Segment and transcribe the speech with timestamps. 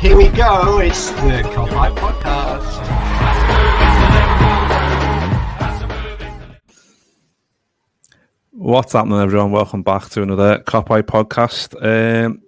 [0.00, 0.78] Here we go.
[0.78, 2.88] It's the Kop Podcast.
[8.52, 9.50] What's happening, everyone?
[9.50, 11.74] Welcome back to another Kop podcast.
[11.82, 12.42] Um,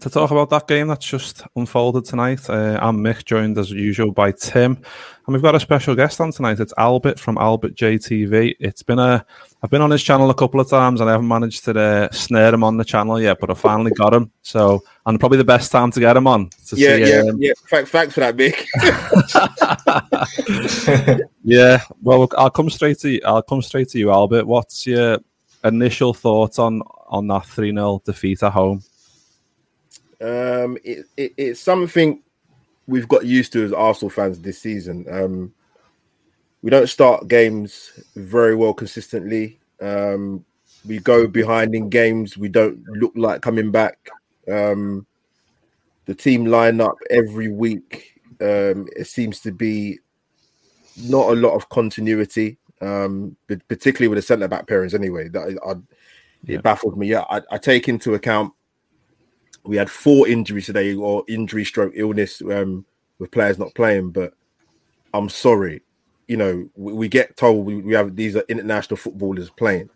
[0.00, 4.12] to talk about that game that's just unfolded tonight, uh, I'm Mick, joined as usual
[4.12, 4.72] by Tim,
[5.26, 6.58] and we've got a special guest on tonight.
[6.58, 8.56] It's Albert from Albert JTV.
[8.58, 9.24] It's been a,
[9.62, 12.10] I've been on his channel a couple of times, and I haven't managed to uh,
[12.12, 14.30] snare him on the channel yet, but I finally got him.
[14.42, 16.50] So, and probably the best time to get him on.
[16.72, 17.52] yeah, see, yeah, um, yeah.
[17.68, 18.66] Thanks, thanks for that, Mick.
[21.44, 21.82] yeah.
[22.02, 23.20] Well, I'll come straight to you.
[23.24, 24.46] I'll come straight to you, Albert.
[24.46, 25.18] What's your
[25.62, 28.82] initial thoughts on on that three 0 defeat at home?
[30.20, 32.22] Um, it, it, it's something
[32.86, 35.06] we've got used to as Arsenal fans this season.
[35.10, 35.54] Um,
[36.62, 39.58] we don't start games very well consistently.
[39.80, 40.44] Um,
[40.86, 42.36] we go behind in games.
[42.36, 44.10] We don't look like coming back.
[44.50, 45.06] Um,
[46.06, 48.20] the team line up every week.
[48.40, 49.98] Um, it seems to be
[51.04, 54.94] not a lot of continuity, um, but particularly with the centre back pairings.
[54.94, 55.74] Anyway, that I,
[56.46, 57.08] it baffled me.
[57.08, 58.52] Yeah, I, I take into account
[59.64, 62.84] we had four injuries today, or injury stroke illness, um,
[63.18, 64.10] with players not playing.
[64.10, 64.32] But
[65.12, 65.82] I'm sorry,
[66.28, 69.90] you know, we, we get told we, we have these are international footballers playing.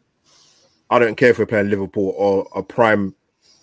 [0.90, 3.14] I don't care if we're playing Liverpool or a prime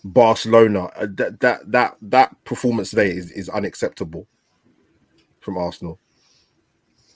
[0.03, 0.85] Barcelona.
[0.95, 4.27] Uh, That that that that performance today is, is unacceptable
[5.39, 5.99] from Arsenal.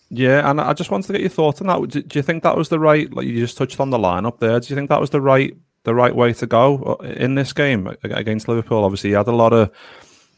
[0.10, 1.90] Yeah, and I just wanted to get your thoughts on that.
[1.90, 3.12] Do, do you think that was the right?
[3.12, 4.60] Like you just touched on the lineup there.
[4.60, 7.54] Do you think that was the right the right way to go uh, in this
[7.54, 8.84] game against Liverpool?
[8.84, 9.72] Obviously, you had a lot of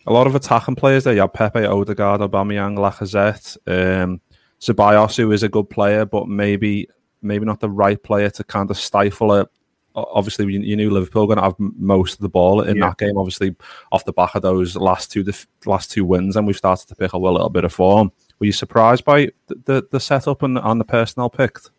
[0.05, 1.13] a lot of attacking players there.
[1.13, 4.21] You had Pepe, Odegaard, Aubameyang, Lacazette, um,
[4.61, 6.87] Ceballos, who is a good player, but maybe
[7.21, 9.47] maybe not the right player to kind of stifle it.
[9.95, 12.89] Obviously, you, knew Liverpool were going to have most of the ball in Yeah.
[12.89, 13.17] that game.
[13.17, 13.55] Obviously,
[13.91, 16.95] off the back of those last two def- last two wins, and we've started to
[16.95, 18.11] pick up a little bit of form.
[18.39, 21.71] Were you surprised by the the, the setup and, and the personnel picked?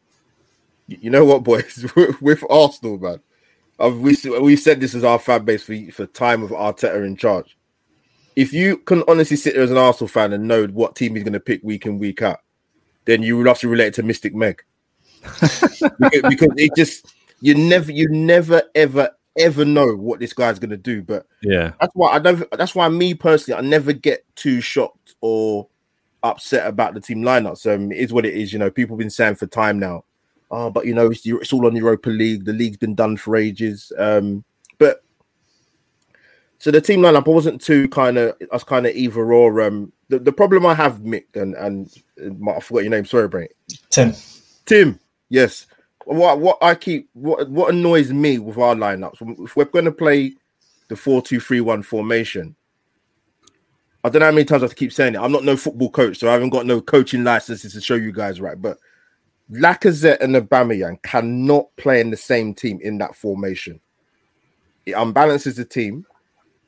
[0.89, 1.87] You know what, boys?
[2.21, 3.21] with, Arsenal, man,
[3.79, 7.57] we we've said this is our fan base for for time of Arteta in charge.
[8.37, 11.25] If you can honestly sit there as an Arsenal fan and know what team he's
[11.25, 12.41] going to pick week in week out,
[13.05, 14.63] then you will have to relate to Mystic Meg
[15.23, 20.71] because, because it just you never you never ever ever know what this guy's going
[20.71, 21.03] to do.
[21.03, 22.45] But Yeah, that's why I don't.
[22.53, 25.69] That's why me personally, I never get too shocked or
[26.23, 27.73] upset about the team lineups.
[27.73, 28.53] Um, it is what it is.
[28.53, 30.05] You know, people have been saying for time now.
[30.51, 32.45] Oh, but you know, it's, it's all on Europa League.
[32.45, 33.93] The league's been done for ages.
[33.99, 34.45] Um,
[34.79, 35.03] but
[36.59, 38.35] so the team lineup I wasn't too kind of.
[38.41, 39.61] I was kind of either or.
[39.61, 41.91] Um, the, the problem I have, Mick, and and
[42.49, 43.05] I forgot your name.
[43.05, 43.49] Sorry, Brain.
[43.91, 44.15] Tim.
[44.65, 44.99] Tim,
[45.29, 45.67] yes.
[46.05, 49.93] What what I keep what what annoys me with our lineups if we're going to
[49.93, 50.35] play
[50.89, 52.57] the four two three one formation.
[54.05, 55.19] I don't know how many times I have to keep saying it.
[55.19, 58.13] I'm not no football coach, so I haven't got no coaching licenses to show you
[58.13, 58.61] guys right.
[58.61, 58.79] But
[59.51, 63.81] Lacazette and Aubameyang cannot play in the same team in that formation.
[64.87, 66.07] It unbalances the team,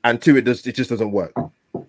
[0.05, 1.33] and two, it does it just doesn't work.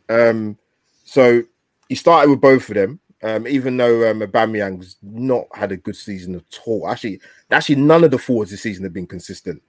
[0.10, 0.58] Um,
[1.04, 1.44] so
[1.90, 3.00] he started with both of them.
[3.24, 6.90] Um, even though um, Aubameyang's not had a good season at all.
[6.90, 7.22] Actually,
[7.52, 9.62] actually, none of the forwards this season have been consistent.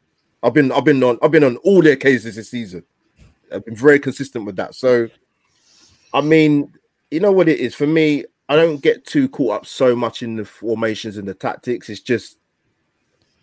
[0.43, 2.83] I've been, I've been on, I've been on all their cases this season.
[3.53, 4.75] I've been very consistent with that.
[4.75, 5.07] So,
[6.15, 6.73] I mean,
[7.11, 8.25] you know what it is for me.
[8.49, 11.89] I don't get too caught up so much in the formations and the tactics.
[11.89, 12.39] It's just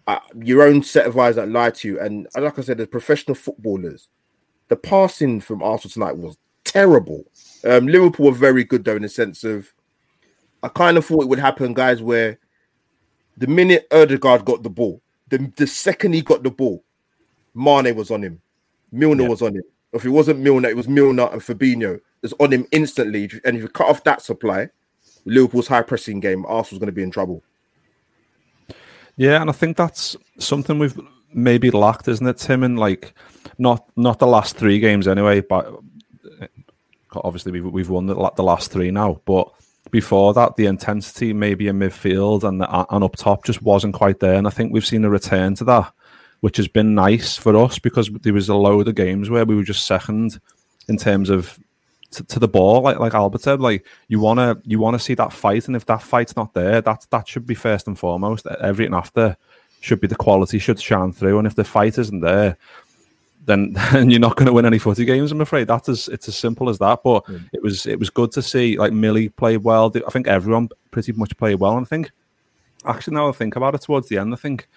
[0.07, 1.99] uh, your own set of eyes that lie to you.
[1.99, 4.09] And uh, like I said, the professional footballers,
[4.67, 7.25] the passing from Arsenal tonight was terrible.
[7.63, 9.73] Um, Liverpool were very good though, in the sense of
[10.61, 12.37] I kind of thought it would happen, guys, where
[13.37, 16.83] the minute Odegaard got the ball, the, the second he got the ball,
[17.55, 18.41] Mane was on him,
[18.91, 19.29] Milner Yeah.
[19.29, 19.63] was on him,
[19.93, 21.99] If it wasn't Milner, it was Milner and Fabinho.
[22.21, 23.29] It's on him instantly.
[23.45, 24.69] And if you cut off that supply,
[25.29, 27.43] Liverpool's high pressing game, Arsenal's going to be in trouble.
[29.15, 30.97] Yeah, and I think that's something we've
[31.33, 32.63] maybe lacked, isn't it, Tim?
[32.63, 33.13] And like,
[33.57, 35.73] not not the last three games anyway, but
[36.41, 36.47] eh,
[37.13, 39.21] obviously we've we've won the, the last three now.
[39.25, 39.49] But
[39.91, 44.19] before that, the intensity maybe in midfield and the, and up top just wasn't quite
[44.19, 44.35] there.
[44.35, 45.91] And I think we've seen a return to that,
[46.39, 49.55] which has been nice for us because there was a load of games where we
[49.55, 50.39] were just second
[50.87, 51.59] in terms of
[52.11, 55.33] to, to the ball, like like Albert said, like you wanna you wanna see that
[55.33, 58.47] fight, and if that fight's not there, that that should be first and foremost.
[58.61, 59.37] Everything after
[59.81, 62.57] should be the quality should shine through, and if the fight isn't there,
[63.45, 65.31] then, then you're not going to win any footy games.
[65.31, 67.01] I'm afraid that's as it's as simple as that.
[67.03, 67.47] But mm.
[67.53, 69.91] it was it was good to see like Millie play well.
[69.95, 72.11] I think everyone pretty much played well, and I think
[72.85, 74.67] actually now I think about it towards the end, I think.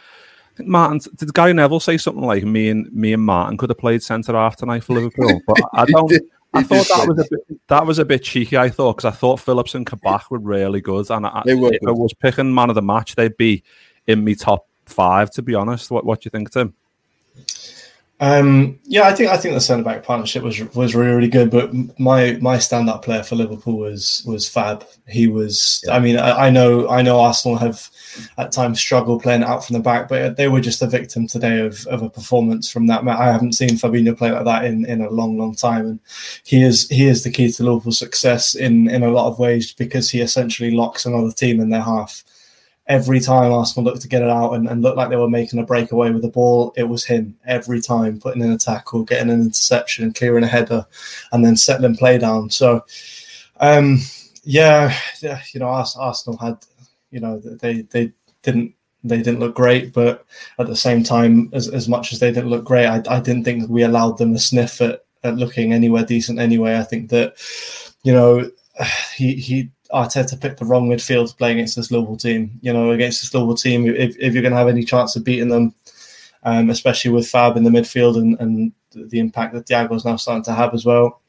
[0.52, 3.70] I think Martin did Gary Neville say something like me and me and Martin could
[3.70, 6.12] have played centre half tonight for Liverpool, but I don't.
[6.54, 8.56] I thought that was a bit that was a bit cheeky.
[8.56, 11.78] I thought because I thought Phillips and Kabak were really good, and I, if good.
[11.86, 13.62] I was picking man of the match, they'd be
[14.06, 15.30] in me top five.
[15.32, 16.74] To be honest, what what do you think, Tim?
[18.22, 21.50] Um, yeah, I think I think the centre back partnership was was really really good.
[21.50, 24.86] But my my stand up player for Liverpool was was Fab.
[25.08, 25.82] He was.
[25.84, 25.96] Yeah.
[25.96, 27.90] I mean, I, I, know I know Arsenal have
[28.38, 31.66] at times struggled playing out from the back, but they were just a victim today
[31.66, 33.04] of, of a performance from that.
[33.08, 36.00] I haven't seen Fabinho play like that in, in a long long time, and
[36.44, 39.72] he is he is the key to Liverpool's success in in a lot of ways
[39.72, 42.22] because he essentially locks another team in their half
[42.86, 45.58] every time Arsenal looked to get it out and, and looked like they were making
[45.58, 49.30] a breakaway with the ball, it was him every time putting in a tackle, getting
[49.30, 50.86] an interception, clearing a header,
[51.32, 52.50] and then settling play down.
[52.50, 52.84] So,
[53.60, 53.98] um,
[54.44, 56.58] yeah, yeah, you know, Arsenal had,
[57.10, 58.12] you know, they they
[58.42, 58.74] didn't
[59.04, 60.24] they didn't look great, but
[60.58, 63.44] at the same time, as, as much as they didn't look great, I, I didn't
[63.44, 66.76] think we allowed them a sniff at, at looking anywhere decent anyway.
[66.76, 67.34] I think that,
[68.02, 68.50] you know,
[69.16, 72.58] he he Arteta picked the wrong midfield to play against this Liverpool team.
[72.62, 75.24] You know, against this Liverpool team, if, if you're going to have any chance of
[75.24, 75.74] beating them,
[76.44, 80.44] um, especially with Fab in the midfield and, and the impact that Thiago's now starting
[80.44, 81.20] to have as well,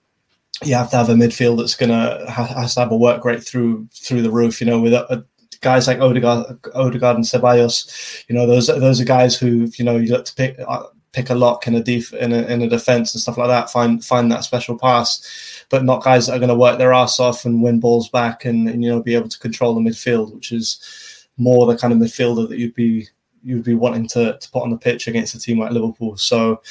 [0.64, 3.44] you have to have a midfield that's going to has to have a work rate
[3.44, 4.62] through through the roof.
[4.62, 5.22] You know, with uh,
[5.62, 9.98] guys like Odegaard, Odegaard and Ceballos, you know, those those are guys who you know
[9.98, 10.84] you look to pick uh,
[11.14, 13.72] pick a lock in a def in a, in a defense and stuff like that.
[13.72, 17.20] Find find that special pass but not guys that are going to work their ass
[17.20, 20.32] off and win balls back and, and you know be able to control the midfield,
[20.32, 23.08] which is more the kind of midfielder that you'd be
[23.44, 26.16] you'd be wanting to, to put on the pitch against a team like Liverpool.
[26.16, 26.62] So,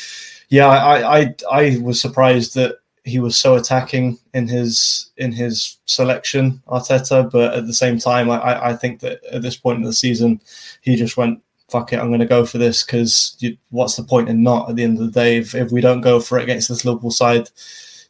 [0.49, 5.79] yeah, I, I I was surprised that he was so attacking in his in his
[5.87, 7.29] selection, Arteta.
[7.31, 10.41] But at the same time, I, I think that at this point in the season,
[10.83, 11.43] he just went,
[11.73, 13.37] "Fuck it, I'm going to go for this." Because
[13.71, 14.71] what's the point in not?
[14.71, 16.85] At the end of the day, if, if we don't go for it against this
[16.85, 17.49] Liverpool side,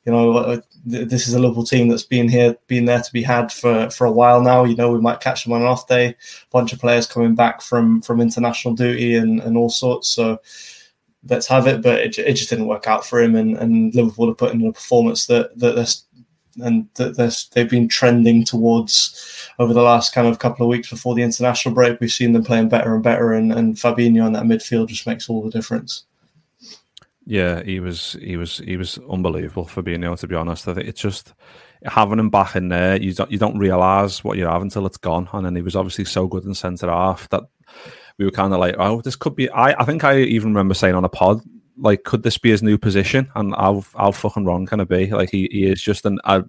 [0.04, 3.22] you know, uh, this is a Liverpool team that's been here, been there to be
[3.22, 4.64] had for, for a while now.
[4.64, 6.08] You know, we might catch them on an off day.
[6.08, 6.16] A
[6.50, 10.08] bunch of players coming back from from international duty and, and all sorts.
[10.08, 10.40] So
[11.28, 11.82] let's have it.
[11.82, 14.66] But it, it just didn't work out for him, and, and Liverpool have put in
[14.66, 15.76] a performance that that
[16.60, 17.16] and that
[17.52, 21.74] they've been trending towards over the last kind of couple of weeks before the international
[21.74, 22.00] break.
[22.00, 25.28] We've seen them playing better and better, and, and Fabinho in that midfield just makes
[25.28, 26.04] all the difference.
[27.24, 30.66] Yeah, he was he was he was unbelievable for being able to be honest.
[30.66, 31.32] I think it's just
[31.84, 34.96] having him back in there, you don't you don't realise what you have until it's
[34.96, 35.28] gone.
[35.32, 37.44] And then he was obviously so good in centre half that
[38.18, 39.50] we were kind of like, oh, this could be.
[39.50, 41.40] I I think I even remember saying on a pod,
[41.76, 43.30] like, could this be his new position?
[43.34, 45.06] And how how fucking wrong can it be?
[45.06, 46.44] Like he, he is just an a,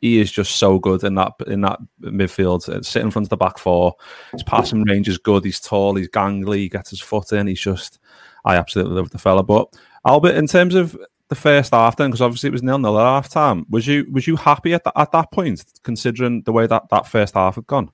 [0.00, 3.36] he is just so good in that in that midfield, sitting in front of the
[3.36, 3.94] back four.
[4.32, 5.44] His passing range is good.
[5.44, 5.96] He's tall.
[5.96, 6.58] He's gangly.
[6.58, 7.46] He gets his foot in.
[7.46, 7.98] He's just.
[8.44, 9.42] I absolutely love the fella.
[9.42, 9.76] But
[10.06, 10.96] Albert, in terms of
[11.28, 14.06] the first half, then, because obviously it was nil nil at half time, was you
[14.10, 17.56] was you happy at, the, at that point, considering the way that that first half
[17.56, 17.90] had gone?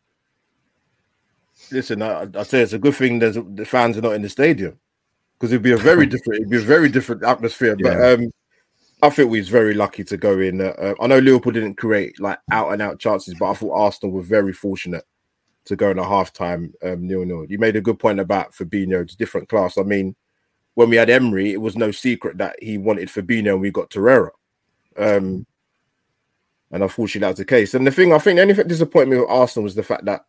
[1.72, 4.28] Listen, I, I say it's a good thing there's the fans are not in the
[4.28, 4.78] stadium
[5.44, 7.76] because it'd be a very different, it'd be a very different atmosphere.
[7.78, 7.94] Yeah.
[7.94, 8.30] But um,
[9.02, 10.62] I think we was very lucky to go in.
[10.62, 14.14] Uh, I know Liverpool didn't create like out and out chances, but I thought Arsenal
[14.14, 15.04] were very fortunate
[15.66, 17.44] to go in a half time um, nil nil.
[17.46, 19.76] You made a good point about Fabinho, it's a different class.
[19.76, 20.16] I mean,
[20.74, 23.90] when we had Emery, it was no secret that he wanted Fabinho and we got
[23.90, 24.30] Torreira.
[24.96, 25.46] Um,
[26.70, 27.74] and unfortunately, that's the case.
[27.74, 30.06] And the thing I think, the only thing disappointed me with Arsenal was the fact
[30.06, 30.24] that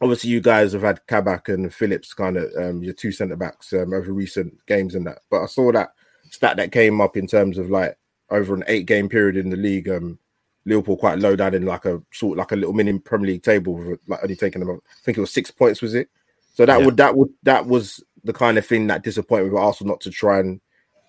[0.00, 3.72] obviously you guys have had Kabak and Phillips kind of um, your two centre backs
[3.72, 5.20] um, over recent games and that.
[5.30, 5.94] But I saw that
[6.30, 7.96] stat that came up in terms of like
[8.30, 9.88] over an eight game period in the league.
[9.88, 10.18] Um,
[10.64, 13.96] Liverpool quite low down in like a sort like a little mini Premier League table,
[14.06, 14.70] like only taking them.
[14.70, 16.08] I think it was six points, was it?
[16.54, 16.84] So that yeah.
[16.84, 20.10] would that would that was the kind of thing that disappointed with Arsenal not to
[20.10, 20.60] try and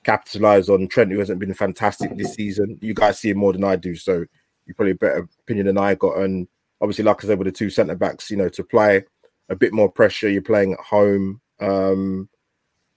[0.03, 2.77] capitalize on Trent, who hasn't been fantastic this season.
[2.81, 4.25] You guys see him more than I do, so
[4.65, 6.19] you probably a better opinion than I got.
[6.19, 6.47] And
[6.81, 9.03] obviously, like I said, with the two centre backs, you know, to apply
[9.49, 10.29] a bit more pressure.
[10.29, 12.29] You're playing at home, um,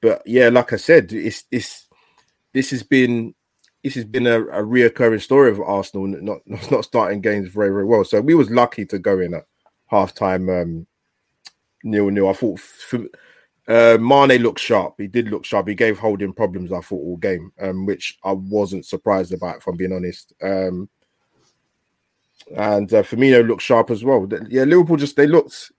[0.01, 1.89] but yeah, like I said, it's it's
[2.53, 3.35] this has been
[3.83, 7.85] this has been a, a reoccurring story of Arsenal not not starting games very very
[7.85, 8.05] well.
[8.05, 9.45] So we was lucky to go in at
[9.87, 10.87] half time um,
[11.83, 12.29] nil nil.
[12.29, 13.07] I thought for,
[13.69, 14.95] uh, Mane looked sharp.
[14.99, 15.69] He did look sharp.
[15.69, 16.73] He gave holding problems.
[16.73, 20.33] I thought all game, um, which I wasn't surprised about, if I'm being honest.
[20.43, 20.89] Um,
[22.57, 24.29] and uh, Firmino looked sharp as well.
[24.49, 25.73] Yeah, Liverpool just they looked.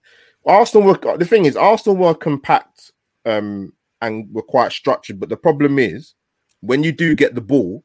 [0.46, 2.92] Arsenal were the thing is Arsenal were compact
[3.24, 6.14] um, and were quite structured, but the problem is
[6.60, 7.84] when you do get the ball,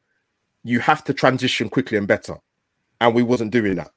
[0.62, 2.36] you have to transition quickly and better,
[3.00, 3.90] and we wasn't doing that.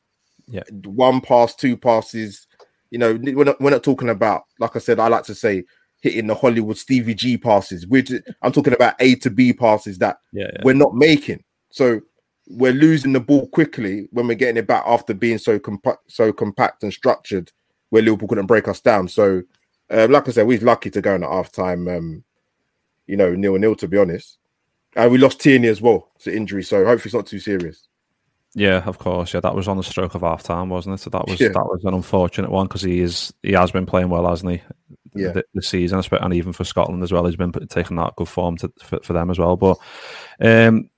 [0.48, 2.48] Yeah, one pass, two passes.
[2.92, 5.00] You know, we're not, we're not talking about like I said.
[5.00, 5.64] I like to say
[6.02, 7.88] hitting the Hollywood Stevie G passes.
[7.88, 10.62] We're just, I'm talking about A to B passes that yeah, yeah.
[10.64, 11.44] we're not making.
[11.72, 12.02] So
[12.48, 16.34] we're losing the ball quickly when we're getting it back after being so compact, so
[16.34, 17.52] compact and structured,
[17.90, 19.08] where Liverpool couldn't break us down.
[19.08, 19.44] So,
[19.90, 21.88] uh, like I said, we're lucky to go in at half time.
[21.88, 22.24] Um,
[23.08, 24.38] you know, nil nil to be honest.
[24.96, 27.88] And we lost Tierney as well to injury, so hopefully it's not too serious.
[28.56, 29.34] Yeah, of course.
[29.34, 31.00] Yeah, that was on the stroke of half time, wasn't it?
[31.00, 31.48] So that was yeah.
[31.48, 34.62] that was an unfortunate one because he is he has been playing well, hasn't he?
[35.16, 38.28] Yeah, the, the, season, and even for Scotland as well, he's been taking that good
[38.28, 39.56] form to, for, for them as well.
[39.56, 39.78] But
[40.40, 40.90] um,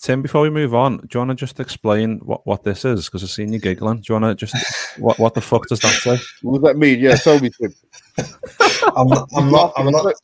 [0.00, 3.04] Tim, before we move on, do you want to just explain what, what this is?
[3.04, 4.00] Because I've seen you giggling.
[4.00, 4.56] Do you want to just
[4.98, 6.18] what what the fuck does that say?
[6.40, 7.00] What does that mean?
[7.00, 7.74] Yeah, tell me, Tim.
[8.96, 9.28] I'm not.
[9.36, 9.72] I'm not.
[9.76, 10.14] I'm not.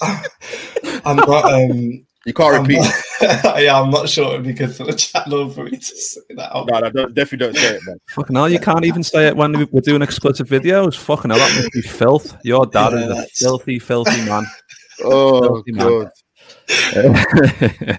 [1.04, 1.44] I'm not.
[1.52, 2.80] Um, you can't repeat.
[3.20, 6.20] Not, yeah, I'm not sure it'd be good for the channel for me to say
[6.30, 6.56] that.
[6.56, 6.66] Out.
[6.66, 7.98] No, no, don't, definitely don't say it, man.
[8.08, 10.96] Fucking hell, you can't even say it when we're doing explicit videos.
[10.96, 12.34] Fucking hell, that must be filth.
[12.44, 13.42] Your dad yeah, is a that's...
[13.42, 14.46] filthy, filthy man.
[15.04, 15.90] Oh, filthy God.
[15.90, 16.10] Man.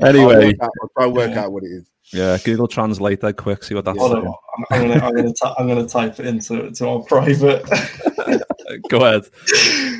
[0.00, 1.90] anyway, I'll, I'll try and work out what it is.
[2.12, 3.62] Yeah, Google Translate that quick.
[3.62, 3.98] See what that's.
[3.98, 7.64] Hold on, I'm, I'm, gonna, I'm gonna, I'm gonna type it into to our private.
[8.88, 9.24] Go ahead.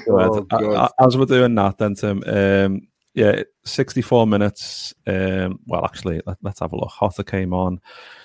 [0.06, 0.46] Go ahead.
[0.52, 2.22] Oh, As we're doing that, then Tim.
[2.26, 4.94] Um, yeah, 64 minutes.
[5.06, 6.92] Um, well, actually, let, us have a look.
[7.00, 7.80] Jota came on.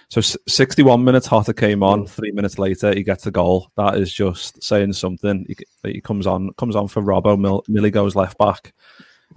[0.09, 2.05] So 61 minutes, Jota came on.
[2.05, 3.71] Three minutes later, he gets a goal.
[3.75, 5.45] That is just saying something.
[5.47, 5.57] He,
[5.91, 7.39] he comes on, comes on for Robbo.
[7.39, 8.73] Mill, Millie goes left back.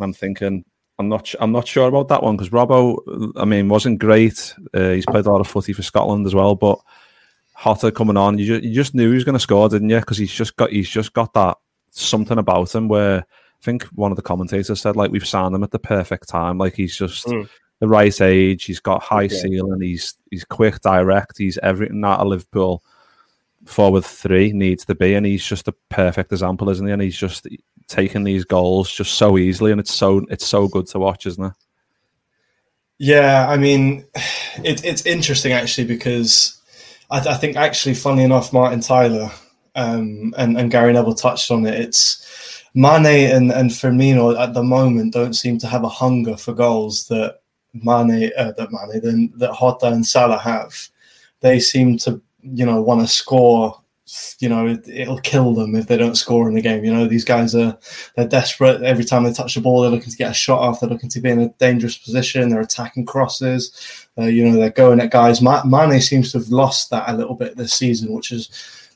[0.01, 0.65] I'm thinking,
[0.99, 4.55] I'm not, I'm not sure about that one because Robbo, I mean, wasn't great.
[4.73, 6.79] Uh, he's played a lot of footy for Scotland as well, but
[7.63, 10.01] Jota coming on, you just, you just knew he was going to score, didn't you?
[10.01, 11.59] Because he's just got, he's just got that
[11.91, 15.65] something about him where I think one of the commentators said like we've signed him
[15.65, 16.59] at the perfect time.
[16.59, 17.49] Like he's just mm.
[17.81, 18.65] the right age.
[18.65, 19.35] He's got high okay.
[19.35, 19.81] ceiling.
[19.81, 21.39] He's he's quick, direct.
[21.39, 22.83] He's everything that a Liverpool
[23.65, 26.93] forward three needs to be, and he's just a perfect example, isn't he?
[26.93, 27.47] And he's just
[27.89, 31.45] taking these goals just so easily, and it's so it's so good to watch, isn't
[31.45, 31.53] it?
[32.99, 34.07] Yeah, I mean,
[34.65, 36.61] it, it's interesting actually because
[37.11, 39.31] I, I, think actually, funny enough, Martin Tyler
[39.75, 41.79] um, and and Gary Neville touched on it.
[41.79, 46.53] It's Mane and, and Firmino at the moment don't seem to have a hunger for
[46.53, 47.41] goals that
[47.73, 50.89] Mane, uh, that Mane, then that Jota and Salah have.
[51.41, 53.81] They seem to, you know, want to score.
[54.39, 56.85] You know, it, it'll kill them if they don't score in the game.
[56.85, 57.77] You know, these guys are
[58.15, 58.83] they're desperate.
[58.83, 60.81] Every time they touch the ball, they're looking to get a shot off.
[60.81, 62.49] They're looking to be in a dangerous position.
[62.49, 64.07] They're attacking crosses.
[64.17, 65.43] Uh, you know, they're going at guys.
[65.43, 68.51] Mane seems to have lost that a little bit this season, which is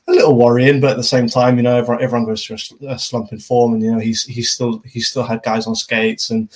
[0.07, 2.97] a little worrying, but at the same time, you know, everyone, everyone goes through a,
[2.97, 6.29] slump in form, and you know, he's he's still he's still had guys on skates,
[6.29, 6.49] and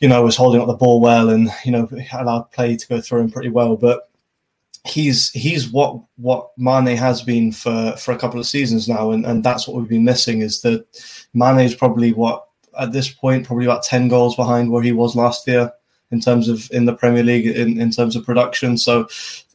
[0.00, 3.00] you know, was holding up the ball well, and you know, allowed play to go
[3.00, 3.76] through him pretty well.
[3.76, 4.08] But
[4.86, 9.26] he's he's what what Mane has been for for a couple of seasons now, and
[9.26, 10.86] and that's what we've been missing is that
[11.34, 12.46] Mane is probably what
[12.78, 15.72] at this point probably about ten goals behind where he was last year
[16.10, 18.78] in terms of in the Premier League in, in terms of production.
[18.78, 19.08] So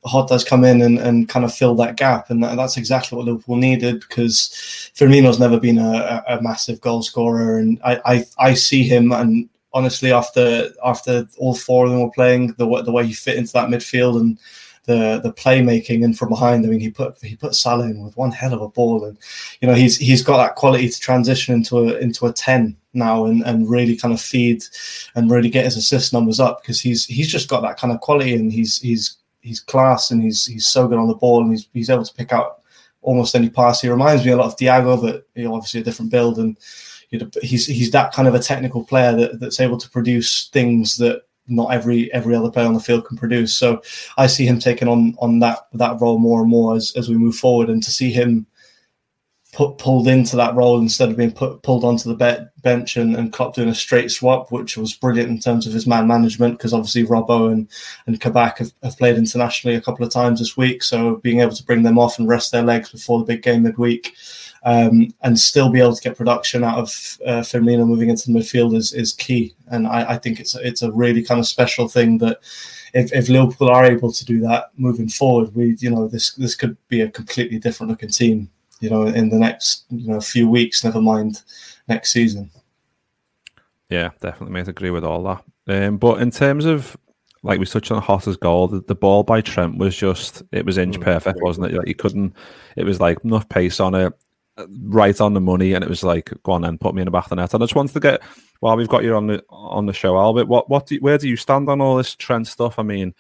[0.06, 3.26] Jota's come in and, and kind of fill that gap, and that, that's exactly what
[3.26, 4.50] Liverpool needed because
[4.96, 9.48] Firmino's never been a, a, massive goal scorer, and I, I, I see him and
[9.74, 13.54] honestly after after all four of them were playing the the way he fit into
[13.54, 14.38] that midfield and
[14.86, 16.66] the the playmaking and from behind.
[16.66, 19.18] I mean, he put he put Salah in with one hell of a ball, and
[19.62, 23.26] you know he's he's got that quality to transition into a into a ten now
[23.26, 24.64] and, and really kind of feed
[25.16, 28.02] and really get his assist numbers up because he's he's just got that kind of
[28.02, 31.52] quality and he's he's he's class and he's he's so good on the ball and
[31.52, 32.62] he's he's able to pick out
[33.02, 33.82] almost any pass.
[33.82, 36.58] He reminds me a lot of Thiago, but you know, obviously a different build and
[37.42, 41.24] he's he's that kind of a technical player that, that's able to produce things that
[41.52, 43.54] not every every other player on the field can produce.
[43.54, 43.82] So
[44.18, 47.16] I see him taking on on that that role more and more as, as we
[47.16, 48.48] move forward, and to see him
[49.54, 53.16] put pulled into that role instead of being put pulled onto the be- bench and,
[53.16, 56.58] and Klopp doing a straight swap, which was brilliant in terms of his man management
[56.58, 57.68] because obviously Robbo and
[58.08, 61.54] and Kabak have, have, played internationally a couple of times this week, so being able
[61.54, 64.16] to bring them off and rest their legs before the big game midweek.
[64.64, 68.38] Um, and still be able to get production out of uh, Firmino moving into the
[68.38, 71.48] midfield is, is key, and I, I think it's a, it's a really kind of
[71.48, 72.42] special thing that
[72.94, 76.54] if, if Liverpool are able to do that moving forward, we you know this this
[76.54, 80.50] could be a completely different looking team you know, in the next you know few
[80.50, 80.84] weeks.
[80.84, 81.42] Never mind
[81.88, 82.50] next season.
[83.90, 84.68] Yeah, definitely, mate.
[84.68, 85.44] Agree with all that.
[85.68, 86.98] Um, but in terms of
[87.44, 90.78] like we touched on Jota's goal, the, the, ball by Trent was just it was
[90.78, 91.78] inch mm, perfect, wasn't it?
[91.78, 92.36] Like you couldn't.
[92.76, 94.14] It was like enough pace on it,
[94.84, 97.12] right on the money, and it was like go on then, put me in the
[97.12, 97.54] back of the net.
[97.54, 98.22] And I just wanted to get
[98.60, 100.48] while we've got you on the on the show, Albert.
[100.48, 102.80] What what do, where do you stand on all this Trent stuff?
[102.80, 103.14] I mean,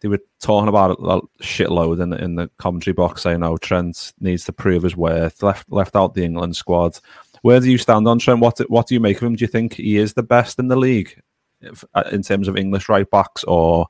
[0.00, 3.56] they were talking about it a shitload in the, in the commentary box, saying, "Oh,
[3.56, 6.98] Trent needs to prove his worth." Left left out the England squad.
[7.42, 8.40] Where do you stand on Trent?
[8.40, 9.36] What what do you make of him?
[9.36, 11.20] Do you think he is the best in the league
[11.60, 13.88] if, uh, in terms of English right backs, or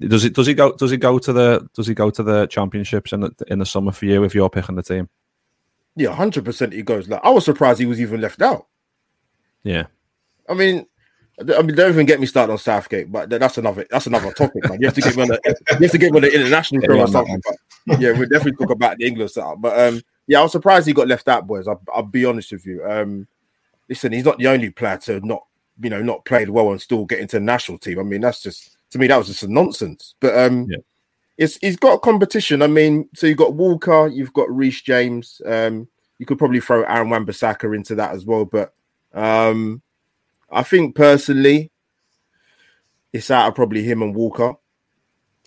[0.00, 2.46] does it does he go does he go to the does he go to the
[2.46, 5.08] championships in the, in the summer for you if you're picking the team?
[5.96, 6.72] Yeah, hundred percent.
[6.72, 7.08] He goes.
[7.08, 8.66] Like I was surprised he was even left out.
[9.62, 9.84] Yeah,
[10.48, 10.86] I mean,
[11.40, 14.68] I mean, don't even get me started on Southgate, but that's another that's another topic,
[14.68, 14.80] man.
[14.80, 16.82] You have to get me on the you have to get me on the international
[16.82, 17.40] show or something.
[17.86, 19.60] But yeah, we'll definitely talk about the England setup.
[19.60, 21.66] But um, yeah, I was surprised he got left out, boys.
[21.66, 22.84] I'll, I'll be honest with you.
[22.84, 23.26] Um,
[23.88, 25.44] listen, he's not the only player to not
[25.82, 27.98] you know not played well and still get into the national team.
[27.98, 30.14] I mean, that's just to me that was just a nonsense.
[30.20, 30.78] But um, yeah.
[31.36, 32.62] it's he's got competition.
[32.62, 35.42] I mean, so you've got Walker, you've got Reece James.
[35.44, 35.88] Um,
[36.18, 38.72] you could probably throw Aaron Wan-Bissaka into that as well, but
[39.14, 39.82] um
[40.54, 41.70] I think personally,
[43.12, 44.54] it's out of probably him and Walker.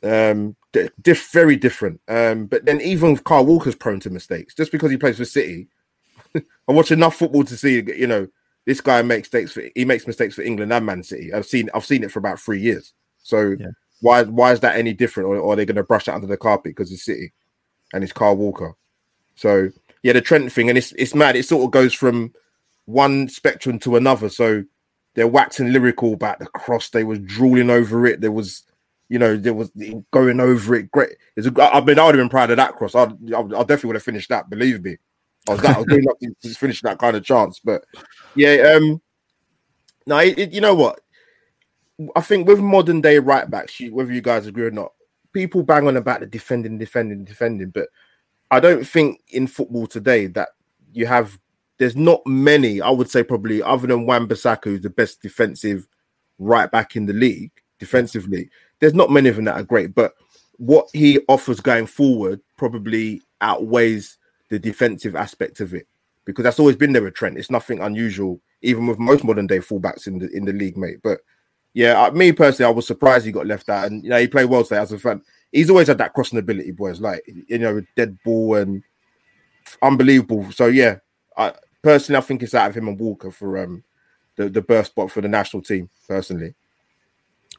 [0.04, 0.56] Um,
[1.02, 2.02] diff, very different.
[2.08, 5.68] Um, but then even Kyle Walker's prone to mistakes just because he plays for City.
[6.36, 8.28] I watch enough football to see, you know,
[8.66, 11.34] this guy makes mistakes for he makes mistakes for England and Man City.
[11.34, 12.94] I've seen I've seen it for about three years.
[13.24, 13.68] So yeah.
[14.02, 15.30] why why is that any different?
[15.30, 17.32] Or, or are they going to brush that under the carpet because it's City
[17.94, 18.76] and it's Kyle Walker?
[19.36, 19.70] So
[20.04, 21.38] yeah, the Trent thing, and it's it's mad.
[21.38, 22.34] It sort of goes from
[22.86, 24.30] one spectrum to another.
[24.30, 24.66] So
[25.18, 26.90] they're waxing lyrical about the cross.
[26.90, 28.22] They was drooling over it.
[28.22, 28.62] There was,
[29.10, 29.72] you know, there was
[30.12, 30.92] going over it.
[30.92, 31.18] Great.
[31.36, 32.94] It's a, I mean, I would have been proud of that cross.
[32.94, 34.48] I, I, I definitely would have finished that.
[34.48, 34.96] Believe me,
[35.50, 35.76] I was that.
[35.76, 37.60] I was doing nothing to finish that kind of chance.
[37.60, 37.84] But
[38.36, 39.02] yeah, um,
[40.06, 41.00] no, it, it, you know what?
[42.16, 44.92] I think with modern day right backs, whether you guys agree or not,
[45.34, 47.90] people bang on about the defending, defending, defending, but
[48.52, 50.50] I don't think in football today that
[50.94, 51.40] you have
[51.78, 55.88] there's not many, I would say probably other than Wan-Bissaka, who's the best defensive
[56.40, 59.94] right back in the league, defensively, there's not many of them that are great.
[59.94, 60.14] But
[60.58, 64.18] what he offers going forward probably outweighs
[64.50, 65.88] the defensive aspect of it.
[66.26, 67.38] Because that's always been there with Trent.
[67.38, 70.98] It's nothing unusual, even with most modern day fullbacks in the in the league, mate.
[71.02, 71.22] But
[71.74, 73.88] yeah, me personally, I was surprised he got left out.
[73.88, 75.22] And you know, he played well today as a fan.
[75.54, 77.00] He's always had that crossing ability, boys.
[77.00, 78.84] Like you know, dead ball and
[79.82, 80.52] unbelievable.
[80.52, 80.98] So yeah,
[81.38, 83.84] I personally, I think it's out of him and Walker for um
[84.36, 85.90] the, the burst spot for the national team.
[86.08, 86.54] Personally,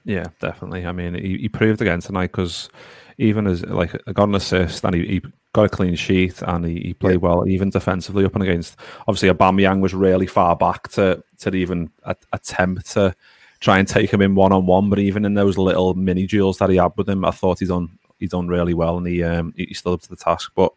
[0.05, 0.87] yeah, definitely.
[0.87, 2.71] I mean, he, he proved again tonight because
[3.19, 6.81] even as like got an assist and he, he got a clean sheet and he,
[6.81, 7.29] he played yeah.
[7.29, 8.79] well, even defensively up and against.
[9.07, 13.15] Obviously, Aubameyang was really far back to to even a, attempt to
[13.61, 14.89] try and take him in one on one.
[14.89, 17.69] But even in those little mini duels that he had with him, I thought he's
[17.69, 20.53] done he done really well and he um, he stood up to the task.
[20.55, 20.73] But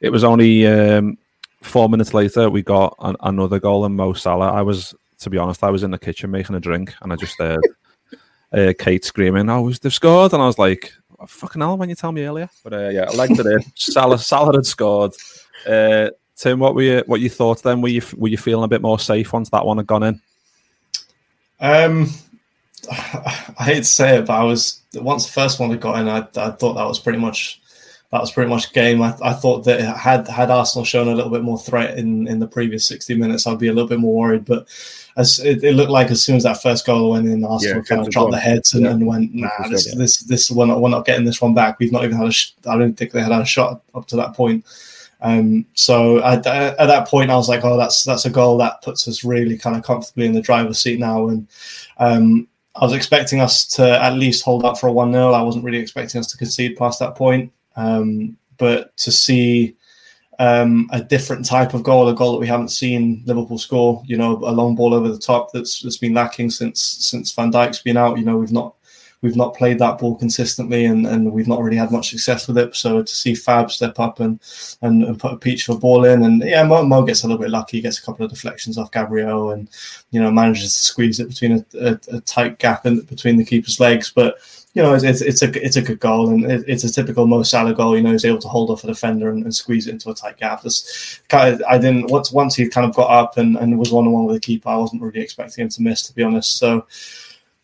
[0.00, 1.18] it was only um,
[1.66, 4.52] four minutes later, we got an, another goal in Mo Salah.
[4.52, 7.16] I was, to be honest, I was in the kitchen making a drink, and I
[7.16, 7.60] just heard
[8.52, 11.94] uh, Kate screaming, "Oh, they've scored!" And I was like, oh, "Fucking hell!" When you
[11.94, 13.62] tell me earlier, but uh, yeah, I liked it in.
[13.74, 15.12] Salah, Salah had scored.
[15.66, 17.80] Uh, Tim, what were you, what you thought then?
[17.80, 20.20] Were you were you feeling a bit more safe once that one had gone in?
[21.60, 22.08] Um,
[22.90, 26.08] I hate to say it, but I was once the first one had got in,
[26.08, 27.60] I, I thought that was pretty much
[28.12, 29.02] that was pretty much game.
[29.02, 32.38] I, I, thought that had had Arsenal shown a little bit more threat in, in
[32.38, 34.44] the previous 60 minutes, I'd be a little bit more worried.
[34.44, 34.68] But
[35.16, 37.82] as it, it looked like as soon as that first goal went in, Arsenal yeah,
[37.82, 38.92] kind of dropped their heads and, yeah.
[38.92, 41.78] and went, nah, this, this, this, we're not, we're not getting this one back.
[41.78, 44.16] We've not even had a, sh- I don't think they had a shot up to
[44.16, 44.64] that point.
[45.20, 48.82] Um, so at, at that point, I was like, oh, that's that's a goal that
[48.82, 51.28] puts us really kind of comfortably in the driver's seat now.
[51.28, 51.48] And
[51.98, 55.32] um, I was expecting us to at least hold up for a 1 0.
[55.32, 57.50] I wasn't really expecting us to concede past that point.
[57.76, 59.76] Um, but to see
[60.38, 64.16] um, a different type of goal, a goal that we haven't seen Liverpool score, you
[64.16, 67.80] know, a long ball over the top that's that's been lacking since since Van Dijk's
[67.82, 68.18] been out.
[68.18, 68.74] You know, we've not
[69.22, 72.58] we've not played that ball consistently, and, and we've not really had much success with
[72.58, 72.76] it.
[72.76, 74.38] So to see Fab step up and
[74.82, 77.26] and, and put a peach for a ball in, and yeah, Mo, Mo, gets a
[77.26, 79.68] little bit lucky, gets a couple of deflections off Gabriel, and
[80.10, 83.44] you know manages to squeeze it between a, a, a tight gap in between the
[83.44, 84.36] keeper's legs, but
[84.76, 87.72] you know, it's, it's, a it's a good goal, and it's a typical Mo Salah
[87.72, 87.96] goal.
[87.96, 90.14] You know, he's able to hold off a defender and, and squeeze it into a
[90.14, 90.60] tight gap.
[90.60, 93.90] This kind of, I didn't once once he kind of got up and, and was
[93.90, 94.68] one on one with the keeper.
[94.68, 96.58] I wasn't really expecting him to miss, to be honest.
[96.58, 96.86] So,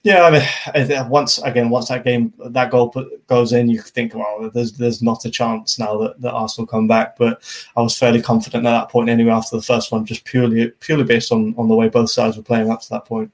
[0.04, 4.14] yeah, I mean, once again, once that game that goal put, goes in, you think,
[4.14, 7.18] well, there's there's not a chance now that, that Arsenal come back.
[7.18, 7.42] But
[7.76, 11.04] I was fairly confident at that point anyway after the first one, just purely purely
[11.04, 13.30] based on on the way both sides were playing up to that point.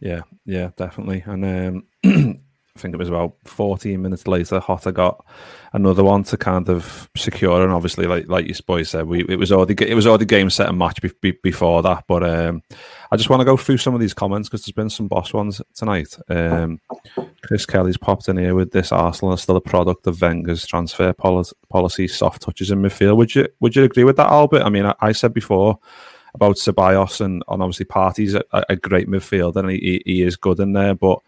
[0.00, 1.24] Yeah, yeah, definitely.
[1.26, 1.84] And um,
[2.78, 5.26] I think it was about 14 minutes later, Jota got
[5.72, 7.60] another one to kind of secure.
[7.64, 10.48] And obviously, like like your boys said, we it was already it was already game
[10.48, 12.04] set and match be, be, before that.
[12.06, 12.62] But um,
[13.10, 15.32] I just want to go through some of these comments because there's been some boss
[15.32, 16.16] ones tonight.
[16.28, 16.80] Um,
[17.42, 21.12] Chris Kelly's popped in here with this Arsenal is still a product of Wenger's transfer
[21.12, 23.16] policy, policy soft touches in midfield.
[23.16, 24.62] Would you would you agree with that, Albert?
[24.62, 25.80] I mean, I, I said before
[26.34, 30.60] about Ceballos and, and obviously Partey's a, a great midfielder and he, he is good
[30.60, 31.18] in there, but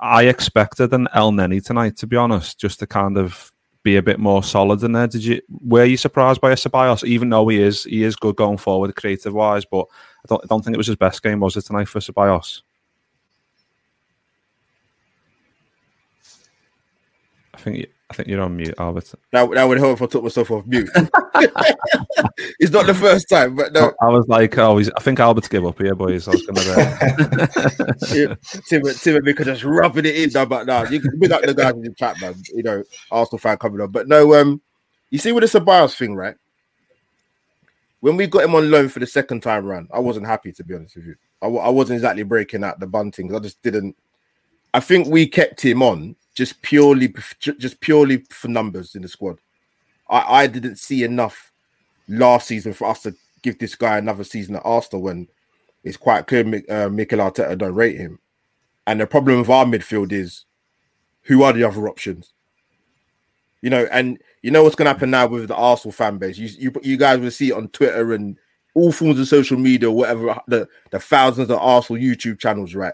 [0.00, 3.52] I expected an Elneny tonight, to be honest, just to kind of
[3.82, 5.06] be a bit more solid in there.
[5.06, 8.36] Did you were you surprised by a Ceballos, even though he is he is good
[8.36, 9.86] going forward creative wise, but
[10.24, 12.62] I don't I don't think it was his best game, was it tonight for Ceballos?
[17.52, 19.12] I think I think you're on mute, Albert.
[19.32, 20.88] That, that would help if I took myself off mute.
[22.60, 23.92] it's not the first time, but no.
[24.00, 26.28] I was like, oh, I think Albert's give up here, boys.
[26.28, 28.38] I was going to.
[28.68, 31.54] Tim, Tim could just rubbing it in, no, but now you can be like the
[31.54, 32.36] guys in the chat, man.
[32.54, 33.90] You know, Arsenal fan coming on.
[33.90, 34.62] But no, um,
[35.10, 36.36] you see with the Ceballos thing, right?
[37.98, 40.62] When we got him on loan for the second time round, I wasn't happy to
[40.62, 41.16] be honest with you.
[41.42, 43.34] I, I wasn't exactly breaking out the bunting.
[43.34, 43.96] I just didn't.
[44.72, 49.38] I think we kept him on just purely just purely for numbers in the squad.
[50.08, 51.52] I, I didn't see enough
[52.08, 55.28] last season for us to give this guy another season at Arsenal when
[55.84, 58.18] it's quite clear uh, Mikel Arteta don't rate him.
[58.86, 60.44] And the problem with our midfield is
[61.22, 62.32] who are the other options?
[63.62, 66.36] You know, and you know what's going to happen now with the Arsenal fan base.
[66.36, 68.36] You, you you guys will see it on Twitter and
[68.74, 72.92] all forms of social media, whatever the, the thousands of Arsenal YouTube channels, right?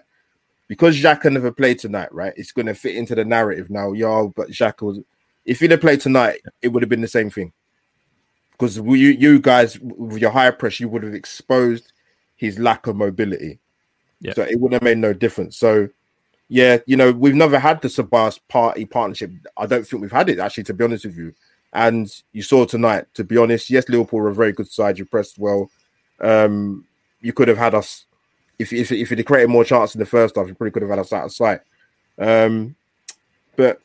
[0.71, 2.33] Because Xhaka never played tonight, right?
[2.37, 3.91] It's going to fit into the narrative now.
[3.91, 5.01] Yo, but Xhaka was.
[5.45, 7.53] If he'd have played tonight, it would have been the same thing.
[8.53, 11.93] Because you, you guys, with your high press, you would have exposed
[12.37, 13.59] his lack of mobility.
[14.21, 14.35] Yeah.
[14.35, 15.57] So it would have made no difference.
[15.57, 15.89] So,
[16.49, 19.33] yeah, you know, we've never had the Ceballos Partey partnership.
[19.57, 21.35] I don't think we've had it actually, to be honest with you.
[21.73, 25.01] And you saw tonight, to be honest, yes, Liverpool were a very good side.
[25.01, 25.69] You pressed well.
[26.21, 26.87] Um,
[27.21, 28.07] you could have had us
[28.61, 30.91] if if if he'd created more chances in the first half, he probably could have
[30.91, 31.61] had us out of sight.
[32.19, 32.77] Um,
[33.57, 33.81] but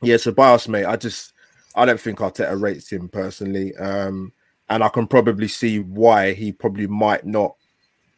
[0.00, 1.32] yeah, Ceballos, mate, I just
[1.74, 4.32] I don't think Arteta rates him personally, um,
[4.68, 7.56] and I can probably see why he probably might not.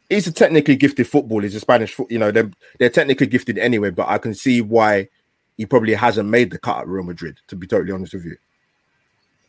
[0.07, 1.41] He's a technically gifted footballer.
[1.41, 3.89] He's a Spanish, foot, you know, they're they're technically gifted anyway.
[3.89, 5.09] But I can see why
[5.57, 7.39] he probably hasn't made the cut at Real Madrid.
[7.47, 8.37] To be totally honest with you.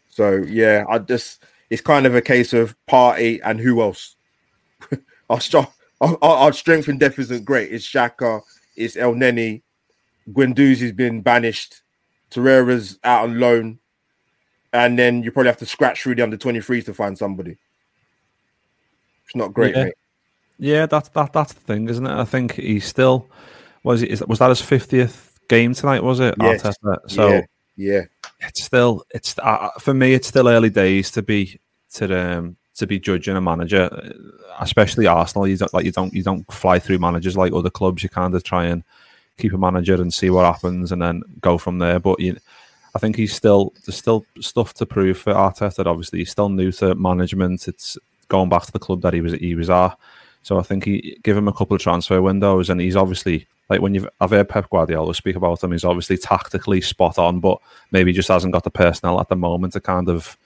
[0.08, 4.16] So yeah, I just it's kind of a case of Partey and who else.
[5.30, 7.72] I'll start our, our, strength and depth isn't great.
[7.72, 8.42] It's Xhaka,
[8.76, 9.62] it's Elneny,
[10.30, 11.82] Guendouzi's been banished,
[12.30, 13.78] Torreira's out on loan,
[14.72, 17.56] and then you probably have to scratch through the under 23s to find somebody.
[19.24, 19.84] It's not great, yeah.
[19.84, 19.94] mate.
[20.58, 22.10] Yeah, that's that that's the thing, isn't it?
[22.10, 23.28] I think he's still
[23.82, 26.02] was it was that his fiftieth game tonight?
[26.02, 26.34] Was it?
[26.40, 26.62] Yes.
[27.08, 27.42] So yeah.
[27.76, 28.02] yeah.
[28.40, 30.14] it's still it's uh, for me.
[30.14, 31.60] It's still early days to be
[31.94, 35.48] to um to be judging a manager, uh, especially Arsenal.
[35.48, 38.02] You don't like you don't you don't fly through managers like other clubs.
[38.02, 38.84] You kind of try and
[39.38, 41.98] keep a manager and see what happens, and then go from there.
[41.98, 42.36] But you,
[42.94, 45.86] I think he's still there's still stuff to prove for Arteta.
[45.86, 47.68] Obviously, he's still new to management.
[47.68, 49.96] It's going back to the club that he was he was at.
[50.42, 53.80] So I think he give him a couple of transfer windows, and he's obviously like
[53.80, 55.72] when you've I've heard Pep Guardiola speak about him.
[55.72, 57.58] He's obviously tactically spot on, but
[57.90, 60.36] maybe just hasn't got the personnel at the moment to kind of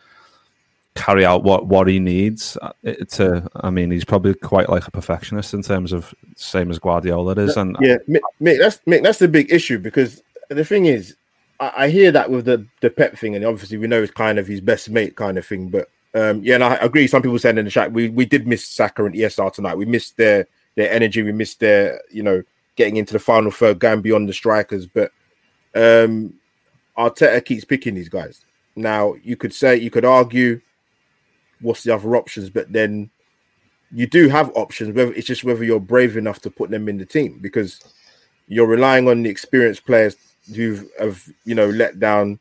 [0.95, 2.57] carry out what what he needs.
[2.61, 2.73] Uh,
[3.09, 7.35] to i mean he's probably quite like a perfectionist in terms of same as guardiola
[7.35, 11.17] is and yeah Mick, that's Mick, that's the big issue because the thing is
[11.61, 14.39] I, I, hear that with the the pep thing and obviously we know it's kind
[14.39, 17.39] of his best mate kind of thing but um yeah and i agree some people
[17.39, 19.77] saying in the chat we we did miss Saka and ESR tonight.
[19.77, 22.43] We missed their their energy we missed their you know
[22.77, 25.13] getting into the final third going beyond the strikers but
[25.75, 26.35] um
[26.99, 28.41] arteta keeps picking these guys.
[28.75, 30.61] Now you could say you could argue
[31.61, 32.51] what's the other options?
[32.51, 33.11] But then
[33.93, 34.95] you do have options.
[34.95, 37.81] Whether it's just whether you're brave enough to put them in the team because
[38.49, 40.17] you're relying on the experienced players
[40.55, 42.39] who have you know let down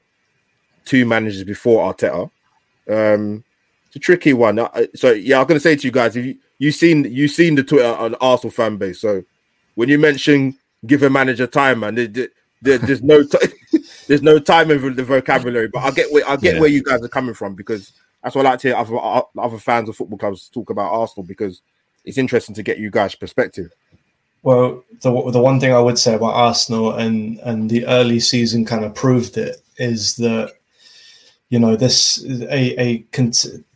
[0.85, 2.29] two managers before Arteta.
[2.89, 3.43] Um,
[3.87, 4.59] it's a tricky one.
[4.95, 7.63] So yeah, I'm gonna say to you guys, if you you seen you seen the
[7.63, 9.23] Twitter on Arsenal fan base, so
[9.75, 12.29] when you mention give a manager time, man, there,
[12.61, 13.37] there, there's no t-
[14.07, 15.67] there's no time in the vocabulary.
[15.67, 16.59] But I get where I get yeah.
[16.59, 19.21] where you guys are coming from because that's what I like to hear other uh,
[19.37, 21.61] other fans of football clubs talk about Arsenal because
[22.05, 23.71] it's interesting to get you guys' perspective.
[24.43, 28.65] Well, the the one thing I would say about Arsenal and and the early season
[28.65, 30.53] kind of proved it is that
[31.49, 32.99] you know this a a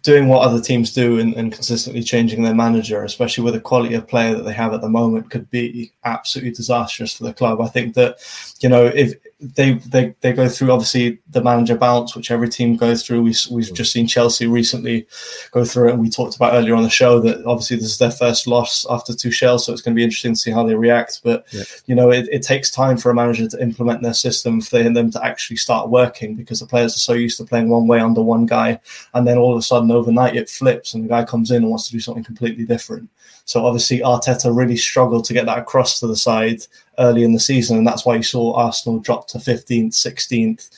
[0.03, 3.95] doing what other teams do and, and, consistently changing their manager, especially with the quality
[3.95, 7.61] of player that they have at the moment, could be absolutely disastrous for the club.
[7.61, 8.17] I think that,
[8.59, 9.13] you know, if
[9.43, 13.21] they they, they go through obviously the manager bounce, which every team goes through.
[13.21, 13.73] We, we've mm.
[13.73, 15.05] just seen Chelsea recently
[15.51, 17.97] go through it, and we talked about earlier on the show that obviously this is
[17.97, 20.75] their first loss after Tuchel, so it's going to be interesting to see how they
[20.75, 21.21] react.
[21.23, 21.63] But yeah.
[21.85, 25.11] you know, it, it, takes time for a manager to implement their system for them
[25.11, 28.21] to actually start working because the players are so used to playing one way under
[28.21, 28.79] one guy,
[29.13, 31.69] and then all of a sudden overnight it flips and the guy comes in and
[31.69, 33.09] wants to do something completely different.
[33.45, 36.65] So obviously Arteta really struggled to get that across to the side
[36.97, 40.69] early in the season, and that's why you saw Arsenal drop to 15th, 16th,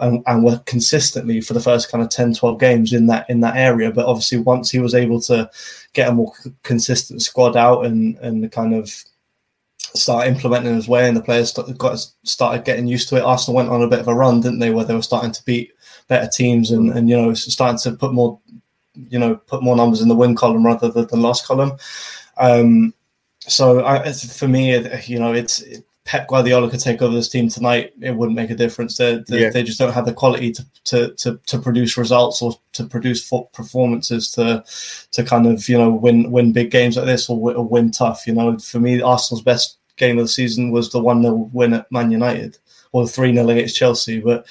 [0.00, 3.40] and, and were consistently for the first kind of 10, 12 games in that in
[3.40, 3.90] that area.
[3.90, 5.50] But obviously once he was able to
[5.92, 6.32] get a more
[6.62, 8.94] consistent squad out and and kind of
[9.94, 13.22] start implementing his way, and the players got started getting used to it.
[13.22, 15.44] Arsenal went on a bit of a run, didn't they, where they were starting to
[15.44, 15.72] beat
[16.08, 18.38] better teams and, and you know starting to put more
[18.94, 21.72] you know put more numbers in the win column rather than the loss column.
[22.36, 22.94] Um,
[23.40, 24.76] so I, for me,
[25.06, 25.64] you know, it's
[26.04, 27.92] Pep Guardiola could take over this team tonight.
[28.00, 28.96] It wouldn't make a difference.
[28.96, 29.50] They, they, yeah.
[29.50, 33.28] they just don't have the quality to, to, to, to, produce results or to produce
[33.52, 34.64] performances to
[35.12, 38.26] to kind of you know win win big games like this or, or win tough.
[38.26, 41.74] You know, for me, Arsenal's best game of the season was the one 0 win
[41.74, 42.58] at Man United
[42.92, 44.46] or the three 0 against Chelsea, but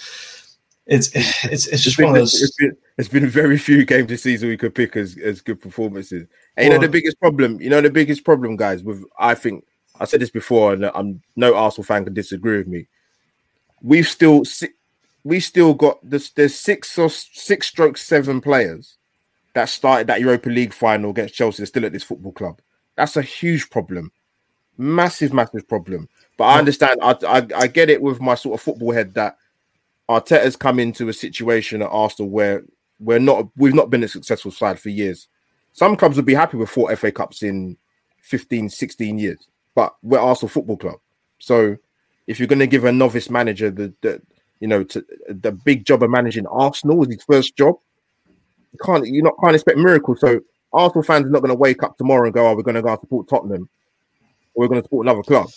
[0.94, 1.10] it's
[1.46, 2.34] it's it's just one of those.
[2.42, 5.62] It's been, it's been very few games this season we could pick as, as good
[5.62, 6.28] performances.
[6.58, 8.84] And you know the biggest problem, you know the biggest problem, guys.
[8.84, 9.66] With I think
[10.02, 12.88] I said this before, and I'm no Arsenal fan can disagree with me.
[13.82, 14.44] We've still
[15.24, 16.32] we still got this.
[16.32, 18.98] There's six or six stroke seven players
[19.54, 21.66] that started that Europa League final against Chelsea.
[21.66, 22.60] Still at this football club.
[22.98, 24.12] That's a huge problem,
[24.78, 26.10] massive, massive problem.
[26.38, 27.00] But I understand.
[27.02, 29.38] I, I I get it with my sort of football head that
[30.12, 32.64] Arteta's come into a situation at Arsenal where
[33.00, 35.28] we're not we've not been a successful side for years.
[35.72, 37.78] Some clubs would be happy with four FA Cups in
[38.24, 41.00] 15, 16 years, but we're Arsenal Football Club.
[41.40, 41.78] So
[42.28, 44.22] if you're going to give a novice manager the, the
[44.60, 47.76] you know to, the big job of managing Arsenal as his first job,
[48.74, 50.20] you can't you not can't expect miracles.
[50.20, 50.42] So
[50.74, 52.82] Arsenal fans are not going to wake up tomorrow and go, "Oh, we're going to
[52.82, 53.70] go support Tottenham,
[54.54, 55.50] or we're going to support another club."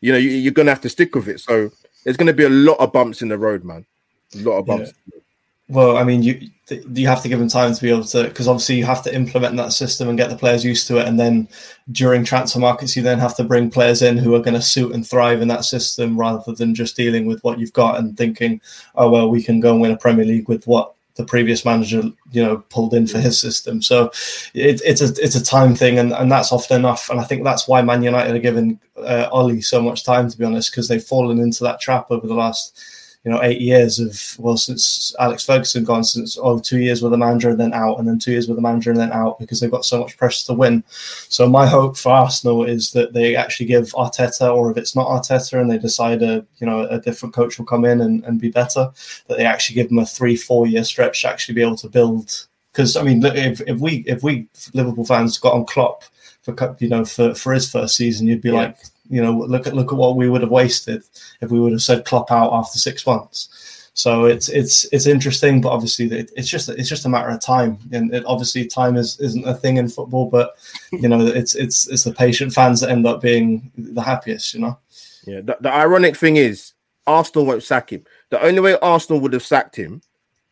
[0.00, 1.38] You know, you, are going to have to stick with it.
[1.38, 1.70] So
[2.04, 3.86] there's going to be a lot of bumps in the road, man.
[4.34, 4.92] A lot of bumps.
[5.12, 5.20] Yeah.
[5.68, 6.50] Well, I mean, you
[6.92, 9.14] you have to give them time to be able to, because obviously you have to
[9.14, 11.48] implement that system and get the players used to it, and then
[11.92, 14.92] during transfer markets, you then have to bring players in who are going to suit
[14.92, 18.60] and thrive in that system, rather than just dealing with what you've got and thinking,
[18.96, 22.02] oh well, we can go and win a Premier League with what the previous manager,
[22.30, 23.82] you know, pulled in for his system.
[23.82, 24.10] So
[24.54, 27.10] it, it's a it's a time thing, and, and that's often enough.
[27.10, 30.38] And I think that's why Man United are giving uh, Ollie so much time, to
[30.38, 32.80] be honest, because they've fallen into that trap over the last
[33.24, 37.12] you know, eight years of well since Alex Ferguson gone, since oh two years with
[37.12, 39.38] the manager and then out, and then two years with the manager and then out
[39.38, 40.82] because they've got so much pressure to win.
[40.88, 45.06] So my hope for Arsenal is that they actually give Arteta, or if it's not
[45.06, 48.40] Arteta and they decide a you know a different coach will come in and, and
[48.40, 48.90] be better,
[49.28, 51.88] that they actually give them a three four year stretch to actually be able to
[51.88, 52.48] build.
[52.72, 56.02] Because I mean, if, if we if we Liverpool fans got on Klopp
[56.42, 58.54] for you know for, for his first season, you'd be yeah.
[58.54, 58.78] like
[59.12, 61.02] you know, look at look at what we would have wasted
[61.42, 63.90] if we would have said Klopp out after six months.
[63.92, 67.78] So it's it's it's interesting, but obviously it's just it's just a matter of time,
[67.92, 70.30] and it, obviously time is isn't a thing in football.
[70.30, 70.54] But
[70.92, 74.54] you know, it's it's it's the patient fans that end up being the happiest.
[74.54, 74.78] You know.
[75.26, 75.42] Yeah.
[75.42, 76.72] The, the ironic thing is,
[77.06, 78.04] Arsenal won't sack him.
[78.30, 80.00] The only way Arsenal would have sacked him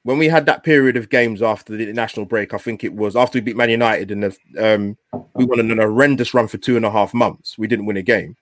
[0.03, 3.17] when we had that period of games after the national break, I think it was
[3.17, 4.25] after we beat Man United and
[4.59, 4.97] um,
[5.35, 7.59] we won an horrendous run for two and a half months.
[7.59, 8.37] We didn't win a game.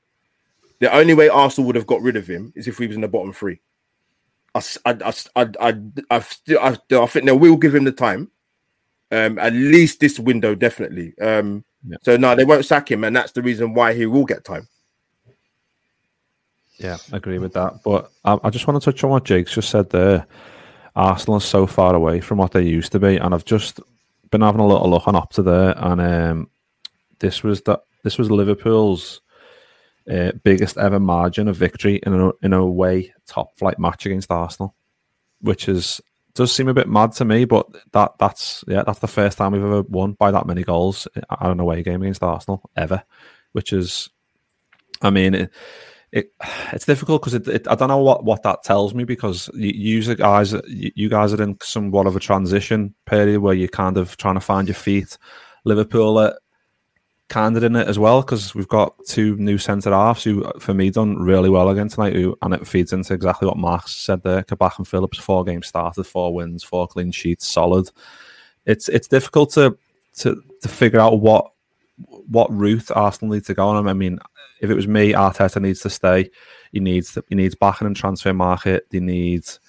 [0.81, 3.03] The only way Arsenal would have got rid of him is if he was in
[3.03, 3.61] the bottom three.
[4.55, 5.75] I, I, I, I, I,
[6.11, 8.31] I, still, I, I think they will give him the time.
[9.11, 11.19] Um, at least this window, definitely.
[11.19, 11.97] Um, yeah.
[12.03, 14.69] So no, they won't sack him, and that's the reason why he will get time.
[16.77, 17.83] Yeah, I agree with that.
[17.83, 20.27] But I, I just want to touch on what Jake's just said there.
[20.95, 23.81] Arsenal is so far away from what they used to be, and I've just
[24.31, 26.51] been having a little look on Opta there, and um,
[27.19, 29.21] this was that this was Liverpool's
[30.11, 34.31] uh, biggest ever margin of victory in a, in a away top flight match against
[34.31, 34.75] Arsenal,
[35.41, 36.01] which is
[36.35, 37.45] does seem a bit mad to me.
[37.45, 41.09] But that that's yeah, that's the first time we've ever won by that many goals
[41.17, 43.03] at an away game against Arsenal ever,
[43.53, 44.09] which is,
[45.03, 45.35] I mean.
[45.35, 45.51] It,
[46.11, 46.33] it,
[46.73, 50.01] it's difficult because it, it, I don't know what, what that tells me because you,
[50.01, 54.17] you guys you guys are in somewhat of a transition period where you're kind of
[54.17, 55.19] trying to find your feet.
[55.67, 56.39] Liverpool are
[57.35, 60.91] of in it as well because we've got two new centre halves who, for me,
[60.91, 62.15] done really well again tonight.
[62.15, 64.43] Who and it feeds into exactly what Mark said there.
[64.43, 67.91] Kabak and Phillips, four games started, four wins, four clean sheets, solid.
[68.67, 69.77] It's it's difficult to
[70.19, 71.53] to to figure out what
[72.31, 73.89] what route Arsenal need to go on.
[73.89, 74.19] I mean,
[74.61, 76.31] if it was me, Arteta needs to stay.
[76.73, 78.87] He needs he needs backing and transfer market.
[78.91, 79.61] He needs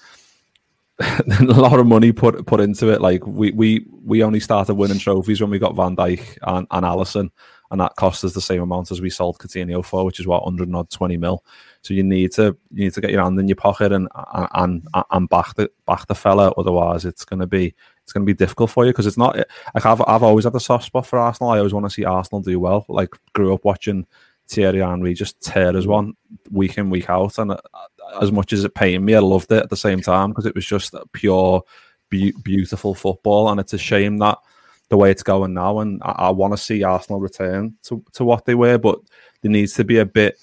[1.39, 2.99] a lot of money put put into it.
[2.99, 6.85] Like we we we only started winning trophies when we got Van Dijk and, and
[6.85, 7.29] Alisson,
[7.71, 10.43] and that cost us the same amount as we sold Coutinho for, which is what
[10.43, 11.45] 120 mil.
[11.83, 14.09] So you need to you need to get your hand in your pocket and
[14.55, 16.51] and and back the back the fella.
[16.57, 19.38] Otherwise, it's to be it's to be difficult for you because it's not.
[19.73, 21.51] Like I've I've always had a soft spot for Arsenal.
[21.51, 22.85] I always want to see Arsenal do well.
[22.89, 24.05] Like grew up watching
[24.49, 26.13] Thierry Henry just tear us one
[26.51, 27.57] week in week out, and uh,
[28.21, 30.55] as much as it pained me, I loved it at the same time because it
[30.55, 31.63] was just pure,
[32.09, 34.39] be- beautiful football, and it's a shame that
[34.89, 38.25] the way it's going now, and I, I want to see Arsenal return to, to
[38.25, 38.99] what they were, but
[39.41, 40.38] there needs to be a bit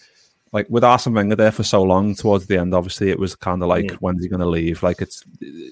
[0.52, 2.14] like with Arsene Wenger there for so long.
[2.14, 3.96] Towards the end, obviously, it was kind of like, yeah.
[3.96, 4.82] when's he going to leave?
[4.82, 5.24] Like it's,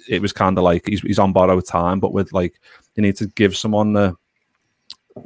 [0.09, 2.61] it was kind of like he's, he's on borrowed time, but with like
[2.97, 4.17] you need to give someone the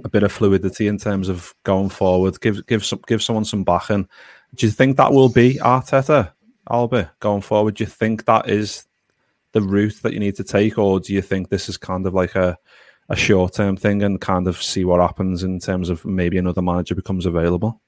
[0.04, 2.40] a bit of fluidity in terms of going forward.
[2.40, 4.08] Give give some give someone some backing.
[4.54, 6.32] Do you think that will be Arteta,
[6.70, 7.76] Alba, going forward?
[7.76, 8.86] Do you think that is
[9.52, 12.14] the route that you need to take, or do you think this is kind of
[12.14, 12.58] like a
[13.08, 16.62] a short term thing and kind of see what happens in terms of maybe another
[16.62, 17.80] manager becomes available?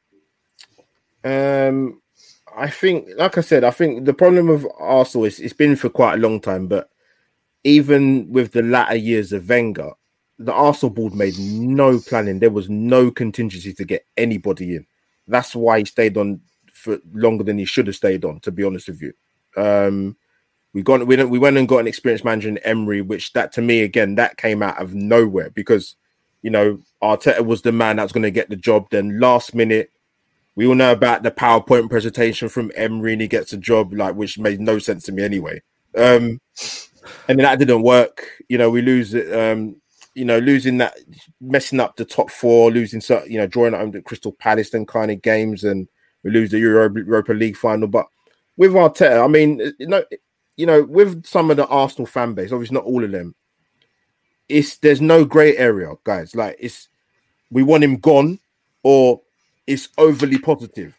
[1.22, 2.00] Um,
[2.56, 5.90] I think, like I said, I think the problem with Arsenal is it's been for
[5.90, 6.88] quite a long time, but
[7.64, 9.92] even with the latter years of Wenger,
[10.40, 12.38] the Arsenal board made no planning.
[12.38, 14.87] There was no contingency to get anybody in.
[15.29, 16.40] That's why he stayed on
[16.72, 18.40] for longer than he should have stayed on.
[18.40, 19.12] To be honest with you,
[19.57, 20.16] um,
[20.72, 23.62] we got we, we went and got an experienced manager in Emery, which that to
[23.62, 25.96] me again that came out of nowhere because
[26.40, 28.87] you know Arteta was the man that's going to get the job.
[28.90, 29.92] Then last minute,
[30.57, 34.14] we all know about the PowerPoint presentation from Emery, and he gets a job like
[34.14, 35.61] which made no sense to me anyway.
[35.94, 36.40] Um,
[37.29, 38.26] and then that didn't work.
[38.48, 39.31] You know, we lose it.
[39.38, 39.79] Um,
[40.14, 40.99] you know, losing that,
[41.40, 45.11] messing up the top four, losing, you know, drawing out the Crystal Palace and kind
[45.11, 45.88] of games, and
[46.23, 47.88] we lose the Euro, Europa League final.
[47.88, 48.07] But
[48.57, 50.05] with Arteta, I mean, you know,
[50.57, 53.35] you know, with some of the Arsenal fan base, obviously not all of them,
[54.49, 56.35] it's there's no grey area, guys.
[56.35, 56.88] Like it's
[57.51, 58.38] we want him gone,
[58.83, 59.20] or
[59.66, 60.96] it's overly positive.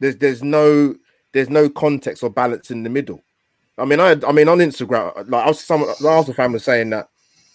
[0.00, 0.96] There's there's no
[1.32, 3.22] there's no context or balance in the middle.
[3.78, 6.64] I mean, I I mean on Instagram, like I was some the Arsenal fan was
[6.64, 7.08] saying that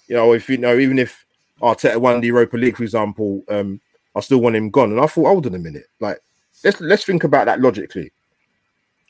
[0.08, 1.26] you know, if you know, even if
[1.62, 3.80] Arteta won the Europa League, for example, um,
[4.16, 4.92] I still want him gone.
[4.92, 6.20] And I thought, hold on a minute, like
[6.64, 8.12] let's let's think about that logically.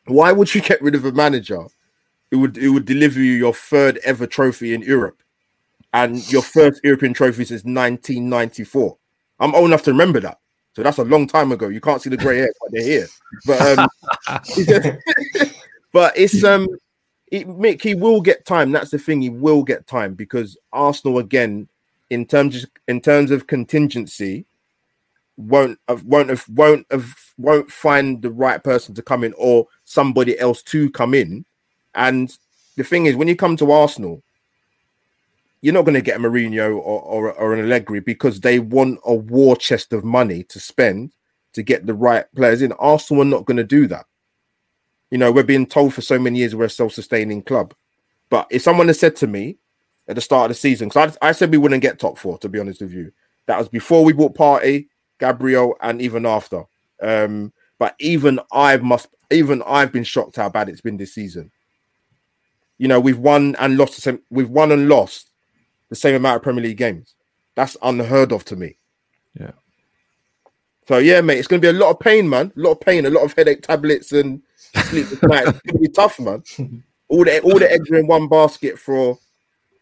[0.06, 1.64] Why would you get rid of a manager
[2.32, 5.22] who would who would deliver you your third ever trophy in Europe
[5.94, 8.98] and your first European trophy since 1994?
[9.40, 10.40] I'm old enough to remember that.
[10.76, 11.70] So that's a long time ago.
[11.70, 13.08] You can't see the grey hair, but they're here.
[13.46, 13.88] But um,
[15.94, 16.68] but it's um
[17.36, 18.72] he, Mick, he will get time.
[18.72, 19.22] That's the thing.
[19.22, 21.68] He will get time because Arsenal again,
[22.10, 24.46] in terms of, in terms of contingency,
[25.36, 29.68] won't have, won't have, won't have, won't find the right person to come in or
[29.84, 31.44] somebody else to come in.
[31.94, 32.34] And
[32.78, 34.24] the thing is, when you come to Arsenal,
[35.60, 39.00] you're not going to get a Mourinho or, or, or an Allegri because they want
[39.04, 41.12] a war chest of money to spend
[41.52, 42.72] to get the right players in.
[42.74, 44.06] Arsenal are not going to do that.
[45.16, 47.74] You know, we're being told for so many years we're a self-sustaining club.
[48.30, 49.56] But if someone had said to me
[50.10, 52.38] at the start of the season, because I, I, said we wouldn't get top four,
[52.40, 53.14] to be honest with you,
[53.46, 56.66] that was before we bought Partey, Gabriel, and even after.
[57.02, 61.50] Um, but even I must, even I've been shocked how bad it's been this season.
[62.78, 65.30] You know, we've won and lost the same, we've won and lost
[65.88, 67.16] the same amount of Premier League games.
[67.56, 68.80] That's unheard of to me.
[69.40, 69.52] Yeah.
[70.90, 72.52] So yeah, mate, it's gonna be a lot of pain, man.
[72.58, 74.42] A lot of pain, a lot of headache tablets and
[75.04, 75.48] tonight.
[75.48, 76.44] It's gonna be tough, man.
[77.08, 79.18] All the all the eggs are in one basket for,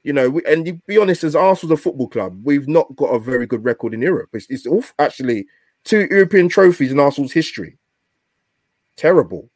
[0.03, 0.30] you know.
[0.30, 3.45] We, and you be honest, as Arsenal's a football club, we've not got a very
[3.45, 4.30] good record in Europe.
[4.34, 5.47] It's, it's all actually
[5.84, 7.78] two European trophies in Arsenal's history.
[8.97, 9.49] Terrible.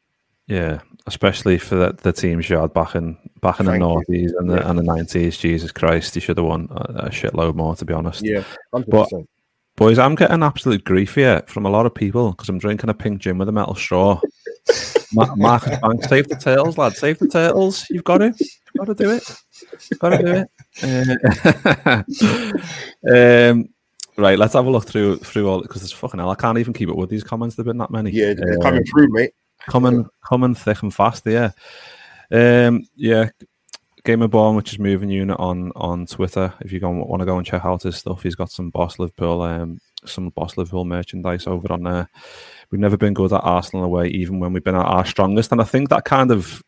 [0.48, 4.32] Yeah, especially for the, the teams you had back in back in Thank the noughties
[4.38, 4.70] and the yeah.
[4.70, 5.38] and the nineties.
[5.38, 8.24] Jesus Christ, you should have won a, a, shitload more, to be honest.
[8.24, 8.44] Yeah,
[8.74, 8.86] 100%.
[8.88, 9.10] but
[9.78, 12.96] Boys, I'm getting absolute grief here from a lot of people because I'm drinking a
[12.96, 14.20] pink gin with a metal straw.
[15.14, 16.94] Ma- Marcus Banks, save the turtles, lad.
[16.96, 17.86] Save the turtles.
[17.90, 18.34] You've got to.
[18.38, 19.24] You've got to do it.
[19.90, 20.46] You've got to do
[20.84, 22.04] it.
[23.08, 23.70] Uh, um,
[24.18, 26.30] right, let's have a look through through all because there's fucking hell.
[26.30, 27.56] I can't even keep up with these comments.
[27.56, 28.12] There've been that many.
[28.12, 29.32] Yeah, they're Uh, coming through, mate.
[29.70, 31.26] coming coming thick and fast.
[31.26, 31.52] Yeah,
[32.32, 33.30] um, yeah.
[34.04, 36.54] Gamer Born, which is moving unit on on Twitter.
[36.62, 39.00] If you go want to go and check out his stuff, he's got some Boss
[39.00, 42.10] Liverpool, um, some Boss Liverpool merchandise over on there.
[42.70, 45.62] We've never been good at Arsenal away, even when we've been at our strongest, and
[45.62, 46.64] I think that kind of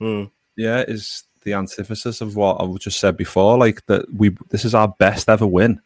[0.00, 0.30] Mm.
[0.56, 3.56] yeah is the antithesis of what I just said before.
[3.56, 5.80] Like that, we this is our best ever win,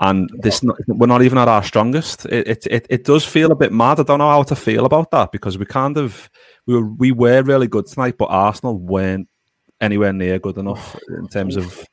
[0.00, 2.26] and this not, we're not even at our strongest.
[2.26, 4.00] It, it it it does feel a bit mad.
[4.00, 6.28] I don't know how to feel about that because we kind of
[6.66, 9.28] we were we were really good tonight, but Arsenal weren't
[9.80, 11.86] anywhere near good enough in terms of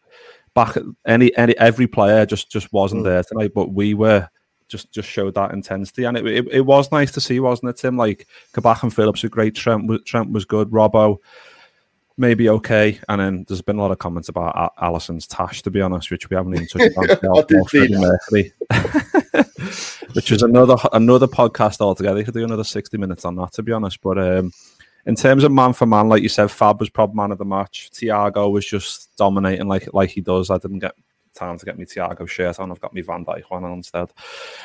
[0.55, 3.51] back any any every player just just wasn't there tonight.
[3.53, 4.27] But we were
[4.69, 7.77] just just showed that intensity, and it, it, it was nice to see, wasn't it,
[7.77, 7.97] Tim?
[7.97, 9.55] Like Kabak and Phillips were great.
[9.55, 10.69] Trent was, Trent was good.
[10.69, 11.17] Robbo
[12.19, 15.81] maybe okay, and then there's been a lot of comments about Alisson's tash, to be
[15.81, 17.09] honest, which we haven't even touched on.
[17.37, 17.87] I did see
[20.13, 22.19] which is another another podcast altogether.
[22.19, 24.01] You could do another sixty minutes on that, to be honest.
[24.01, 24.51] But um,
[25.05, 27.45] in terms of man for man, like you said, Fab was probably man of the
[27.45, 27.89] match.
[27.93, 30.49] Thiago was just dominating like like he does.
[30.49, 30.93] I didn't get
[31.39, 32.71] time to get me Thiago shirt on.
[32.71, 34.11] I've got me Van Dijk one on instead.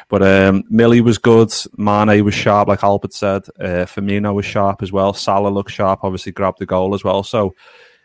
[0.08, 1.52] But um, Millie was good.
[1.76, 3.44] Mane was sharp, like Albert said.
[3.58, 5.14] Uh, Firmino was sharp as well.
[5.14, 6.00] Salah looked sharp.
[6.02, 7.22] Obviously, grabbed the goal as well.
[7.22, 7.54] So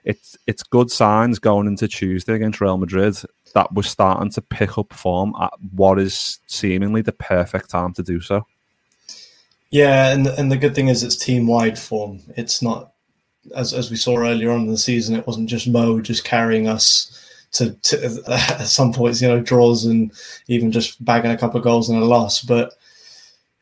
[0.04, 3.16] it's it's good signs going into Tuesday against Real Madrid
[3.54, 8.04] that we're starting to pick up form at what is seemingly the perfect time to
[8.04, 8.46] do so.
[9.72, 12.22] Yeah, and and the good thing is it's team wide form.
[12.36, 12.94] It's not
[13.56, 15.16] as as we saw earlier on in the season.
[15.16, 17.16] It wasn't just Mo just carrying us
[17.54, 20.12] to, to at some points, you know, draws and
[20.48, 22.42] even just bagging a couple of goals and a loss.
[22.42, 22.74] But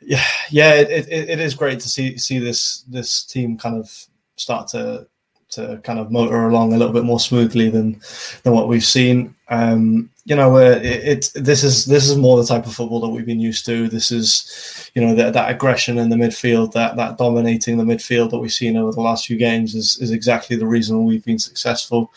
[0.02, 3.92] yeah, yeah, it, it, it is great to see see this this team kind of
[4.36, 5.08] start to
[5.50, 8.00] to kind of motor along a little bit more smoothly than
[8.44, 9.36] than what we've seen.
[9.50, 13.00] Um, you know, uh, it, it this is this is more the type of football
[13.00, 13.88] that we've been used to.
[13.88, 18.32] This is, you know, that, that aggression in the midfield, that that dominating the midfield
[18.32, 21.40] that we've seen over the last few games is is exactly the reason we've been
[21.40, 22.12] successful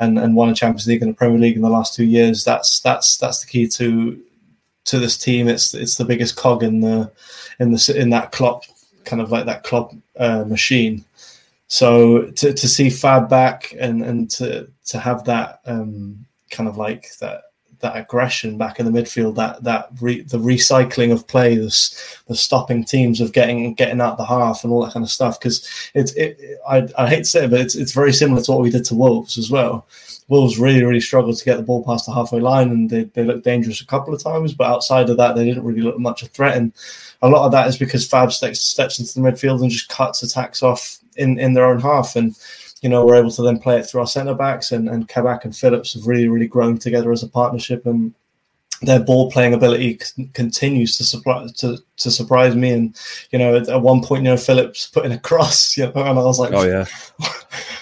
[0.00, 2.42] and and won a Champions League and a Premier League in the last two years.
[2.42, 4.20] That's that's that's the key to
[4.86, 5.46] to this team.
[5.46, 7.12] It's it's the biggest cog in the
[7.60, 8.64] in the in that Klopp
[9.04, 11.04] kind of like that Klopp uh, machine.
[11.68, 16.76] So to, to see Fab back and and to to have that um, kind of
[16.76, 17.51] like that
[17.82, 21.70] that aggression back in the midfield, that that re, the recycling of play, the,
[22.34, 25.38] stopping teams of getting getting out the half and all that kind of stuff.
[25.38, 28.52] Because it's it, I, I hate to say it, but it's it's very similar to
[28.52, 29.86] what we did to Wolves as well.
[30.28, 33.24] Wolves really really struggled to get the ball past the halfway line, and they they
[33.24, 34.54] looked dangerous a couple of times.
[34.54, 36.56] But outside of that, they didn't really look much of a threat.
[36.56, 36.72] And
[37.20, 40.22] a lot of that is because Fab steps steps into the midfield and just cuts
[40.22, 42.34] attacks off in in their own half and
[42.82, 45.44] you know, we're able to then play it through our centre backs and, and Kabak
[45.44, 48.12] and Phillips have really, really grown together as a partnership and
[48.82, 52.70] their ball playing ability c- continues to surprise to, to surprise me.
[52.72, 55.92] And you know, at, at one point, you know, Phillips putting a cross, you know,
[55.94, 56.86] and I was like, Oh yeah,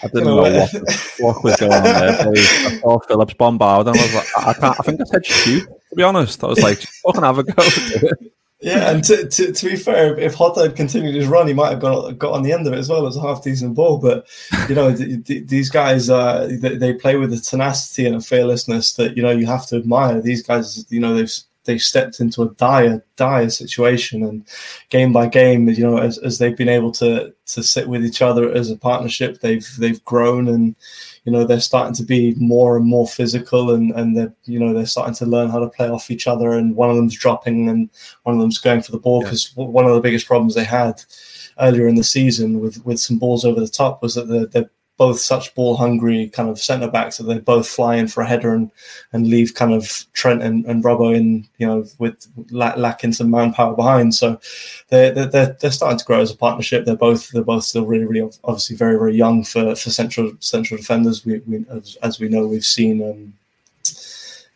[0.03, 2.33] I didn't You know, know, what, fuck was going on there.
[2.33, 4.81] I saw Phillips bombard, and I was like, I can't.
[4.81, 5.65] I think I said shoot.
[5.65, 7.63] To be honest, I was like, fucking have a go.
[8.61, 8.91] Yeah.
[8.91, 11.81] And to, to, to be fair, if Jota had continued his run, he might have
[11.81, 13.03] got got on the end of it as well.
[13.03, 14.27] Was a half decent ball, but
[14.69, 18.21] you know, th- th- these guys, uh, they, they play with a tenacity and a
[18.21, 20.21] fearlessness that you know you have to admire.
[20.21, 21.33] These guys, you know, they've
[21.65, 24.45] they've stepped into a dire, dire situation, and
[24.89, 28.21] game by game, you know, as, as they've been able to to sit with each
[28.21, 30.77] other as a partnership, they've they've grown and
[31.25, 34.73] you know they're starting to be more and more physical and and they're you know
[34.73, 37.69] they're starting to learn how to play off each other and one of them's dropping
[37.69, 37.91] and
[38.23, 41.03] one of them's going for the ball because one of the biggest problems they had
[41.61, 44.71] earlier in the season with with some balls over the top was that they're, they're
[45.01, 48.27] both such ball hungry kind of centre backs that they both fly in for a
[48.27, 48.71] header and
[49.15, 53.31] and leave kind of Trent and, and Robbo in you know with lack, lacking some
[53.31, 54.39] manpower behind so
[54.91, 58.05] they're, they're they're starting to grow as a partnership they're both they're both still really
[58.05, 62.29] really obviously very very young for for central central defenders we, we as, as we
[62.29, 63.33] know we've seen um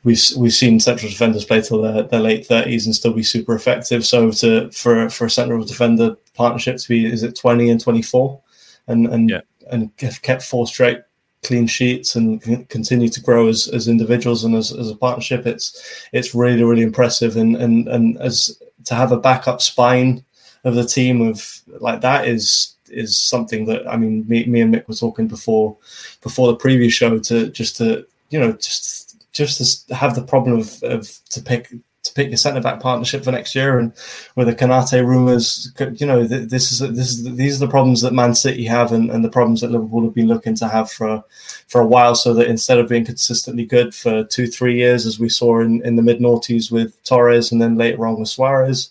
[0.04, 3.54] we've we've seen central defenders play till their, their late thirties and still be super
[3.54, 4.04] effective.
[4.04, 8.02] So to for for a central defender partnership to be is it twenty and twenty
[8.02, 8.40] four,
[8.86, 9.40] and and Yeah.
[9.70, 11.00] And have kept four straight
[11.44, 15.46] clean sheets and continue to grow as, as individuals and as, as a partnership.
[15.46, 20.24] It's it's really really impressive and and and as to have a backup spine
[20.64, 24.74] of the team of like that is is something that I mean me, me and
[24.74, 25.76] Mick were talking before
[26.22, 30.60] before the previous show to just to you know just just to have the problem
[30.60, 31.72] of, of to pick
[32.14, 33.92] pick your centre back partnership for next year, and
[34.36, 38.12] with the Konate rumours, you know, this is this is these are the problems that
[38.12, 41.22] Man City have, and, and the problems that Liverpool have been looking to have for
[41.68, 42.14] for a while.
[42.14, 45.84] So that instead of being consistently good for two three years, as we saw in,
[45.84, 48.90] in the mid noughties with Torres, and then later on with Suarez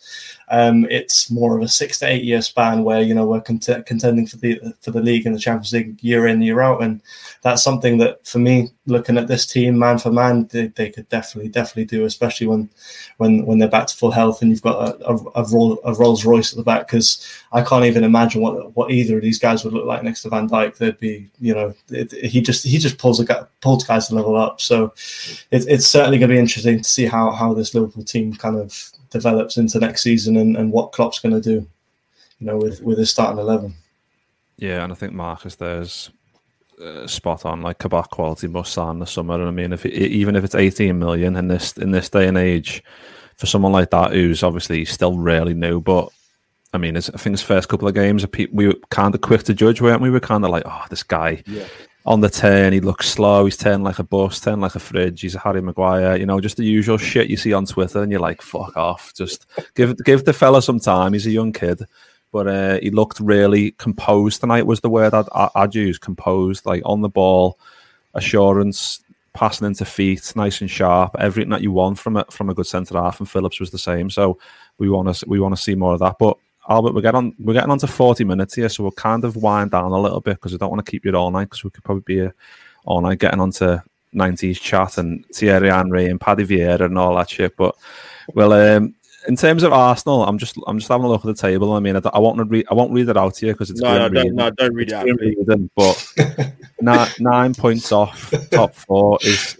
[0.53, 3.87] um, it's more of a six to eight year span where you know we're cont-
[3.87, 7.01] contending for the for the league and the Champions League year in year out, and
[7.41, 11.09] that's something that for me, looking at this team man for man, they, they could
[11.09, 12.69] definitely definitely do, especially when
[13.17, 15.41] when when they're back to full health and you've got a, a,
[15.85, 16.85] a, Rolls Royce at the back.
[16.85, 20.21] Because I can't even imagine what what either of these guys would look like next
[20.21, 20.77] to Van Dijk.
[20.77, 24.35] They'd be you know it, he just he just pulls a pulls guys to level
[24.35, 24.61] up.
[24.61, 24.93] So
[25.49, 28.57] it, it's certainly going to be interesting to see how how this Liverpool team kind
[28.57, 31.65] of develops into next season and, and what Klopp's going to do,
[32.39, 33.73] you know, with with his starting eleven.
[34.57, 36.11] Yeah, and I think Marcus there's
[36.81, 37.61] uh, spot on.
[37.61, 39.35] Like Kabak quality must sign the summer.
[39.35, 42.27] And I mean, if it, even if it's 18 million in this in this day
[42.27, 42.83] and age,
[43.37, 46.09] for someone like that who's obviously still really new, but
[46.73, 49.53] I mean, I think his first couple of games, we were kind of quick to
[49.53, 50.09] judge, weren't we?
[50.09, 51.43] We were kind of like, oh, this guy.
[51.45, 51.65] Yeah
[52.05, 53.45] on the turn, he looks slow.
[53.45, 55.21] He's turning like a bus, turning like a fridge.
[55.21, 58.11] He's a Harry Maguire, you know, just the usual shit you see on Twitter, and
[58.11, 59.45] you're like, "Fuck off!" Just
[59.75, 61.13] give give the fella some time.
[61.13, 61.83] He's a young kid,
[62.31, 64.65] but uh, he looked really composed tonight.
[64.67, 65.97] Was the word I'd, I'd use?
[65.97, 67.57] Composed, like on the ball,
[68.15, 69.01] assurance,
[69.33, 71.15] passing into feet, nice and sharp.
[71.19, 73.77] Everything that you want from it from a good centre half, and Phillips was the
[73.77, 74.09] same.
[74.09, 74.39] So
[74.77, 76.37] we want to we want to see more of that, but.
[76.69, 77.35] Albert, we're getting on.
[77.39, 80.21] We're getting on to forty minutes here, so we'll kind of wind down a little
[80.21, 82.31] bit because we don't want to keep you all night because we could probably be
[82.85, 83.83] all night getting on to
[84.13, 87.55] nineties chat and Thierry Henry and Paddy Vieira and all that shit.
[87.57, 87.75] But
[88.33, 88.95] well, um,
[89.27, 91.73] in terms of Arsenal, I'm just I'm just having a look at the table.
[91.73, 93.81] I mean, I, I won't read I won't read it out to you because it's
[93.81, 95.05] no, no, don't, no, don't read it out.
[95.05, 96.13] Reading, but
[96.81, 99.57] nine, nine points off top four is.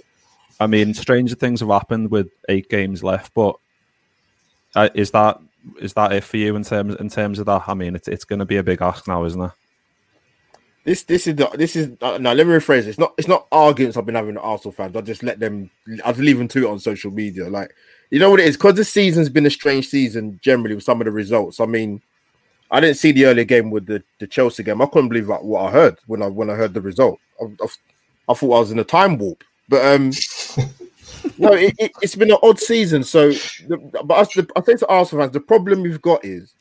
[0.60, 3.58] I mean, stranger things have happened with eight games left, but
[4.76, 5.40] uh, is that
[5.80, 7.64] is that it for you in terms in terms of that?
[7.68, 9.52] I mean, it's it's going to be a big ask now, isn't it?
[10.86, 12.34] This this is the, this is uh, no.
[12.34, 12.90] Let me rephrase it.
[12.90, 14.96] It's not it's not arguments I've been having with Arsenal fans.
[14.96, 15.70] I just let them.
[16.04, 17.50] I just leave them to it on social media.
[17.50, 17.74] Like
[18.10, 21.00] you know what it is because the season's been a strange season generally with some
[21.00, 21.62] of the results.
[21.62, 22.02] I mean,
[22.70, 24.82] I didn't see the earlier game with the, the Chelsea game.
[24.82, 27.18] I couldn't believe what I heard when I when I heard the result.
[27.42, 27.68] I, I,
[28.30, 29.44] I thought I was in a time warp.
[29.70, 30.12] But um,
[31.38, 33.04] no, it, has it, been an odd season.
[33.04, 36.56] So, the, but us, the, I think to Arsenal fans, the problem we've got is,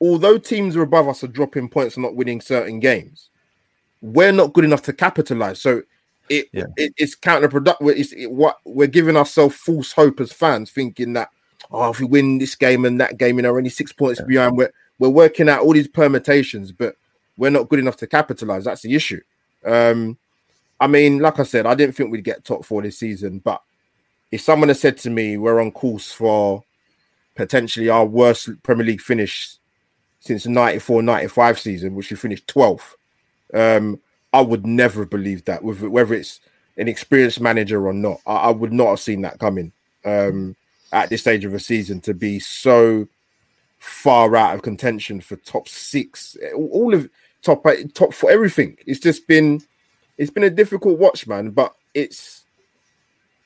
[0.00, 3.30] although teams are above us are dropping points and not winning certain games,
[4.00, 5.60] we're not good enough to capitalize.
[5.60, 5.82] So,
[6.28, 6.64] it, yeah.
[6.76, 7.96] it it's counterproductive.
[7.96, 11.30] It's it, what we're giving ourselves false hope as fans, thinking that
[11.70, 14.26] oh, if we win this game and that game, you know, only six points yeah.
[14.26, 14.56] behind.
[14.56, 16.96] We're we're working out all these permutations, but
[17.36, 18.64] we're not good enough to capitalize.
[18.64, 19.20] That's the issue.
[19.64, 20.18] Um,
[20.80, 23.62] I mean, like I said, I didn't think we'd get top four this season, but
[24.30, 26.64] if someone had said to me we're on course for
[27.34, 29.56] potentially our worst Premier League finish
[30.20, 32.94] since 94 95 season, which we finished 12th,
[33.54, 34.00] um,
[34.32, 36.40] I would never have believed that, whether it's
[36.76, 38.20] an experienced manager or not.
[38.26, 39.72] I, I would not have seen that coming
[40.04, 40.56] um,
[40.92, 43.06] at this stage of a season to be so
[43.78, 47.08] far out of contention for top six, all of
[47.42, 47.64] top
[47.94, 48.76] top for everything.
[48.86, 49.62] It's just been
[50.18, 51.50] it's been a difficult watch, man.
[51.50, 52.45] But it's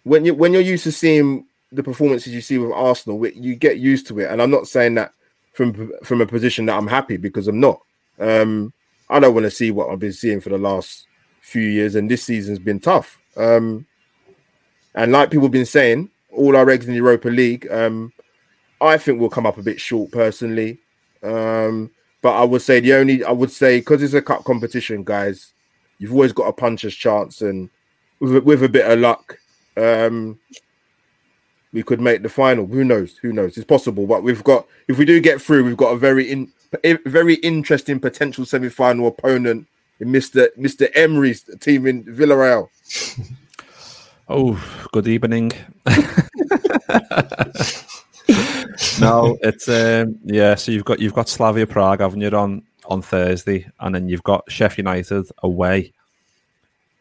[0.05, 3.79] when you when you're used to seeing the performances you see with Arsenal, you get
[3.79, 4.31] used to it.
[4.31, 5.13] And I'm not saying that
[5.53, 7.81] from from a position that I'm happy because I'm not.
[8.19, 8.73] Um,
[9.09, 11.07] I don't want to see what I've been seeing for the last
[11.41, 13.19] few years, and this season's been tough.
[13.37, 13.87] Um,
[14.95, 18.13] and like people have been saying, all our eggs in the Europa League, um,
[18.81, 20.79] I think we'll come up a bit short personally.
[21.23, 21.91] Um,
[22.23, 25.53] but I would say the only I would say because it's a cup competition, guys,
[25.99, 27.71] you've always got a puncher's chance, and
[28.21, 29.39] with, with a bit of luck,
[29.81, 30.39] um,
[31.73, 32.67] we could make the final.
[32.67, 33.17] Who knows?
[33.19, 33.57] Who knows?
[33.57, 36.53] It's possible, but we've got if we do get through, we've got a very in
[37.07, 39.67] very interesting potential semi-final opponent
[39.99, 42.69] in Mister Mister Emery's team in Villarreal.
[44.33, 45.51] Oh, good evening.
[49.01, 50.55] no, it's um, yeah.
[50.55, 54.23] So you've got you've got Slavia Prague, haven't you, on on Thursday, and then you've
[54.23, 55.93] got Sheffield United away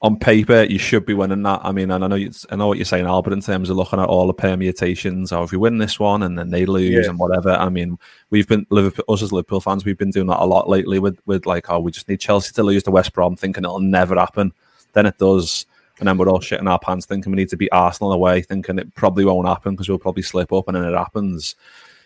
[0.01, 1.59] on paper, you should be winning that.
[1.61, 3.75] I mean, and I know you, I know what you're saying, Albert, in terms of
[3.75, 5.33] looking at all the permutations.
[5.33, 7.09] Or if you win this one and then they lose yeah.
[7.09, 7.51] and whatever.
[7.51, 10.69] I mean, we've been Liverpool, us as Liverpool fans, we've been doing that a lot
[10.69, 13.65] lately with with like, oh, we just need Chelsea to lose to West Brom, thinking
[13.65, 14.53] it'll never happen.
[14.93, 15.65] Then it does,
[15.99, 18.79] and then we're all shitting our pants, thinking we need to beat Arsenal away, thinking
[18.79, 21.55] it probably won't happen because we'll probably slip up, and then it happens.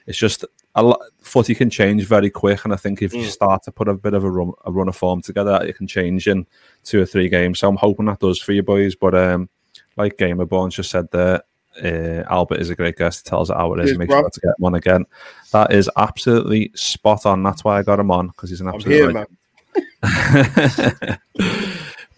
[0.07, 0.45] It's just
[0.75, 3.29] a lot, footy can change very quick, and I think if you mm.
[3.29, 5.87] start to put a bit of a run, a run of form together, it can
[5.87, 6.47] change in
[6.83, 7.59] two or three games.
[7.59, 8.95] So I'm hoping that does for you boys.
[8.95, 9.49] But um,
[9.97, 11.43] like Gamer Bones just said there,
[11.83, 13.25] uh, Albert is a great guest.
[13.25, 13.97] He tells us how it is.
[13.97, 15.05] Make sure to get him on again.
[15.51, 17.43] That is absolutely spot on.
[17.43, 19.09] That's why I got him on because he's an absolute.
[19.09, 19.27] I'm here, man.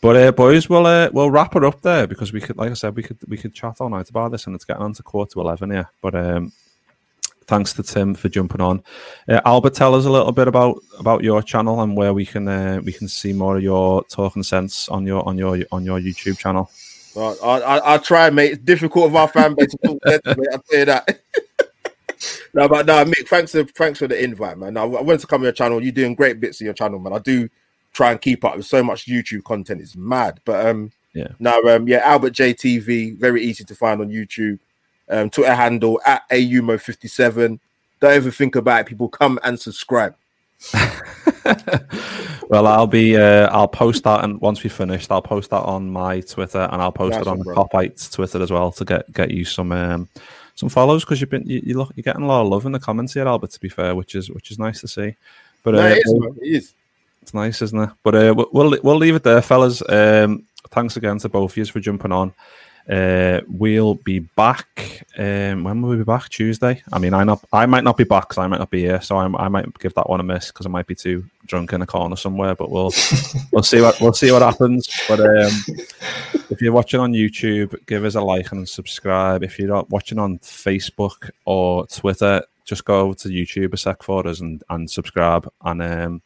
[0.01, 2.74] but uh, boys, we'll uh, we'll wrap it up there because we could, like I
[2.74, 5.03] said, we could we could chat all night about this, and it's getting on to
[5.03, 5.89] quarter to eleven here.
[6.01, 6.51] But um,
[7.47, 8.83] thanks to Tim for jumping on.
[9.27, 12.47] Uh, Albert, tell us a little bit about about your channel and where we can
[12.47, 15.99] uh, we can see more of your talking sense on your on your on your
[15.99, 16.69] YouTube channel.
[17.15, 18.51] Right, I, I, I'll try, mate.
[18.53, 20.47] It's difficult with our fan base to talk sense, mate.
[20.51, 21.19] I'll tell you that.
[22.53, 24.75] no, but no, Mick, thanks for thanks for the invite, man.
[24.77, 25.81] I, I wanted to come on your channel.
[25.81, 27.13] You're doing great bits in your channel, man.
[27.13, 27.49] I do
[27.93, 29.81] try and keep up with so much YouTube content.
[29.81, 30.41] It's mad.
[30.43, 31.29] But um Yeah.
[31.39, 34.59] no, um yeah, Albert JTV, very easy to find on YouTube.
[35.10, 37.60] Um, Twitter handle at AUMO57.
[37.99, 39.08] Don't ever think about it, people.
[39.10, 40.16] Come and subscribe.
[42.49, 45.89] well, I'll be uh, I'll post that, and once we finished, I'll post that on
[45.89, 47.56] my Twitter, and I'll post Nice it on the bro.
[47.56, 50.08] Kopites Twitter as well to get get you some um,
[50.56, 52.72] some follows because you've been you, you look you're getting a lot of love in
[52.72, 53.51] the comments here, Albert.
[53.51, 55.16] To be fair, which is which is nice to see.
[55.64, 56.36] But No, uh, it is, man.
[56.41, 56.74] It is.
[57.22, 57.89] it's nice, isn't it?
[58.03, 59.82] But uh, we'll- we'll we'll leave it there, fellas.
[59.89, 62.34] Um, thanks again to both of you for jumping on.
[62.89, 65.05] Uh, we'll be back.
[65.17, 66.29] Um, when will we be back?
[66.29, 66.83] Tuesday.
[66.93, 69.01] I mean, I not I might not be back because I might not be here,
[69.01, 71.73] so I, I might give that one a miss because I might be too drunk
[71.73, 72.53] in a corner somewhere.
[72.53, 72.91] But we'll
[73.51, 74.88] we'll see what we'll see what happens.
[75.07, 75.51] But um,
[76.49, 79.43] if you're watching on YouTube, give us a like and subscribe.
[79.43, 84.03] If you're not watching on Facebook or Twitter, just go over to YouTube a sec
[84.03, 85.49] for us and, and subscribe.
[85.61, 86.21] And um,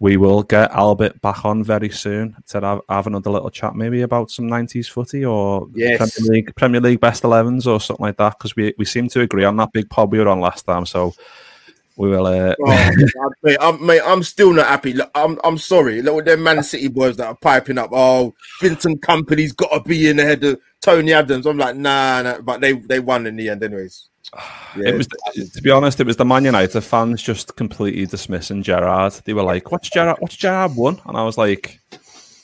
[0.00, 4.02] we will get Albert back on very soon to have, have another little chat, maybe
[4.02, 5.98] about some 90s footy or Yes.
[5.98, 9.20] Premier League Premier League best 11s or something like that because we, we seem to
[9.20, 10.84] agree on that big pod we were on last time.
[10.84, 11.14] So
[11.96, 12.26] we will.
[12.26, 14.94] Uh, Oh, mate, I'm, mate, I'm still not happy.
[14.94, 16.02] Look, I'm, I'm sorry.
[16.02, 17.90] Look with them Man City boys that are piping up.
[17.92, 21.46] Oh, Vincent Kompany's got to be in ahead of Tony Adams.
[21.46, 22.40] I'm like, nah, nah.
[22.40, 24.08] But they, they won in the end, anyways.
[24.76, 28.62] Yeah, It was, to be honest, it was the Man United fans just completely dismissing
[28.62, 29.12] Gerrard.
[29.24, 30.16] They were like, "What's Gerrard?
[30.20, 31.80] What's Gerrard won?" And I was like,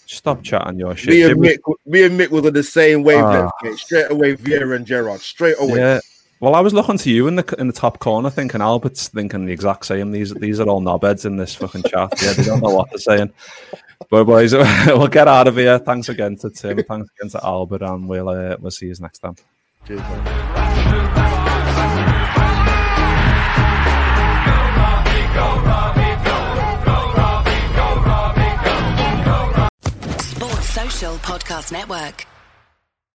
[0.07, 3.03] "Stop chatting your shit." me and Jimmy." Mick, me and Mick was on the same
[3.03, 3.75] wavelength, Ah.
[3.77, 5.21] Straight away, Vieira and Gerrard.
[5.21, 5.79] Straight away.
[5.79, 6.01] Yeah.
[6.41, 9.45] Well, I was looking to you in the in the top corner, thinking Albert's thinking
[9.45, 10.11] the exact same.
[10.11, 12.15] These these are all knobheads in this fucking chat.
[12.23, 13.33] Yeah, they don't know what they're saying.
[14.09, 14.55] But boys,
[14.87, 15.79] we'll get out of here.
[15.79, 16.83] Thanks again to Tim.
[16.83, 19.37] Thanks again to Albert, and we'll uh, we'll see you next time.
[19.87, 20.01] Cheers,
[31.01, 32.40] Podcast Network.